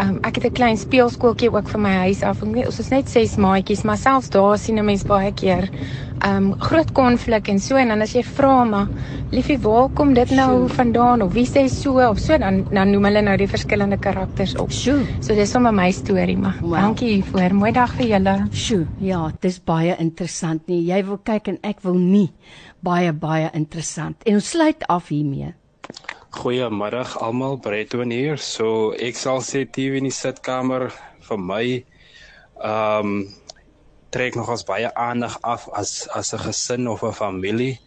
[0.00, 2.42] Um, ek het 'n klein speelskooltjie ook vir my huis af.
[2.42, 5.68] Ons is net ses maatjies, maar selfs daar sien 'n mens baie keer
[6.26, 8.88] um groot konflik en so en dan as jy vra maar
[9.30, 13.08] liefie waar kom dit nou vandaan of wie sê so of so dan dan noem
[13.10, 14.72] hulle nou die verskillende karakters op.
[14.72, 15.04] Sjoe.
[15.20, 16.58] So dis sommer my storie maar.
[16.62, 16.78] Wow.
[16.80, 18.36] Dankie vir mooi dag vir julle.
[18.52, 18.86] Sjoe.
[19.00, 20.82] Ja, dis baie interessant nie.
[20.88, 22.28] Jy wil kyk en ek wil nie
[22.84, 24.22] baie baie interessant.
[24.24, 25.54] En ons sluit af hiermee.
[26.38, 28.36] Goeiemiddag almal, Breton hier.
[28.36, 30.90] So ek sal sê TV in die sitkamer
[31.28, 31.64] vir my
[32.58, 33.20] ehm um,
[34.10, 37.80] trek nog as baie aandag af as as 'n gesin of 'n familie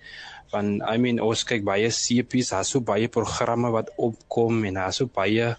[0.52, 5.00] Want I mean ons kyk baie seepies, daar's so baie programme wat opkom en daar's
[5.00, 5.54] so baie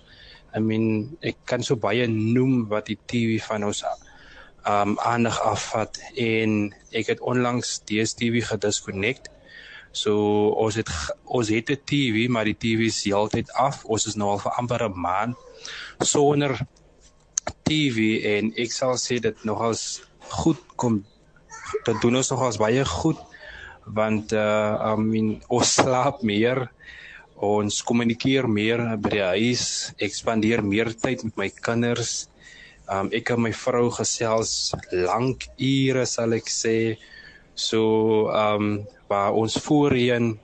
[0.53, 3.81] I mean ek kan so baie noem wat die TV van ons
[4.69, 9.33] um aandag afvat en ek het onlangs DStv gedisconnect.
[9.97, 10.93] So ons het
[11.25, 13.85] ons het 'n TV, maar die TV is heeltyd af.
[13.85, 15.37] Ons is nou al vir amper 'n maand
[16.05, 16.61] sonder
[17.65, 20.05] TV en ek sal sê dit nogals
[20.41, 21.03] goed kom
[21.87, 23.21] dit doen ons nogals baie goed
[23.99, 26.67] want uh I mean ons slaap meer
[27.43, 29.65] ons kommunikeer meer by die huis
[29.99, 32.29] ek spandeer meer tyd met my kinders
[32.93, 36.77] Um ek en my vrou gesels lank ure sal ek sê.
[37.55, 40.35] So um waar ons voorheen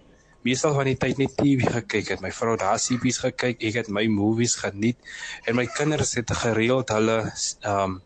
[0.47, 2.23] meestal van die tyd net TV gekyk het.
[2.23, 5.01] My vrou daar CP's gekyk, ek het my movies geniet
[5.47, 7.19] en my kinders het gereeld hulle
[7.67, 7.99] um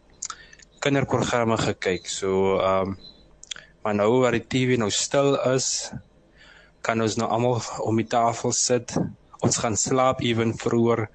[0.82, 2.10] kinderprogramme gekyk.
[2.10, 2.98] So um
[3.82, 5.90] maar nou waar die TV nou stil is,
[6.86, 8.94] kan ons nou almal om die tafel sit.
[9.42, 11.08] Ons gaan slaap ewen vroeër.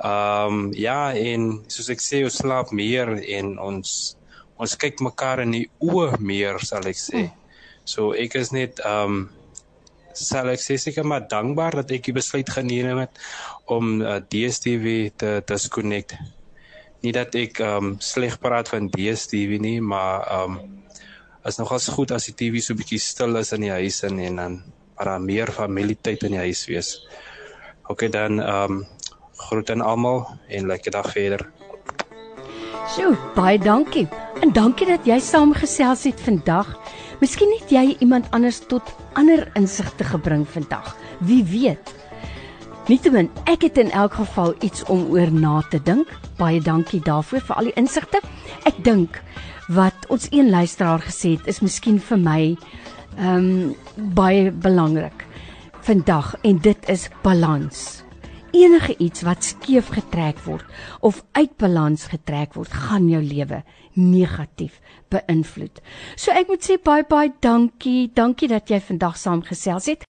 [0.00, 3.90] Ehm um, ja en soos ek sê ons slaap meer en ons
[4.60, 7.26] ons kyk mekaar in die oë meer sal ek sê.
[7.84, 9.28] So ek is net ehm um,
[10.16, 13.20] sal ek sê seker maar dankbaar dat ek die besluit geneem het
[13.68, 16.16] om uh, DStv te disconnect.
[17.00, 20.76] Nie dat ek ehm um, sleg praat van DStv nie, maar ehm um,
[21.48, 24.36] is nogals goed as die TV so bietjie stil is in die huis en en
[24.36, 24.62] dan
[25.00, 26.96] maar meer familietyd in die huis wees.
[27.88, 28.86] OK dan ehm um,
[29.40, 31.46] Groet aan almal en lekker dag verder.
[32.92, 34.08] Sjoe, baie dankie.
[34.44, 36.68] En dankie dat jy saamgesels het vandag.
[37.20, 40.92] Miskien het jy iemand anders tot ander insigte gebring vandag.
[41.24, 41.99] Wie weet.
[42.90, 46.08] Nietemin, ek het in elk geval iets om oor na te dink.
[46.40, 48.18] Baie dankie daarvoor vir al die insigte.
[48.66, 49.20] Ek dink
[49.70, 55.22] wat ons een luisteraar gesê het is miskien vir my ehm um, baie belangrik
[55.86, 58.00] vandag en dit is balans
[58.52, 60.66] enige iets wat skeef getrek word
[61.00, 63.62] of uit balans getrek word, gaan jou lewe
[63.94, 64.80] negatief
[65.10, 65.80] beïnvloed.
[66.16, 68.10] So ek moet sê baie baie dankie.
[68.14, 70.06] Dankie dat jy vandag saam gesels het.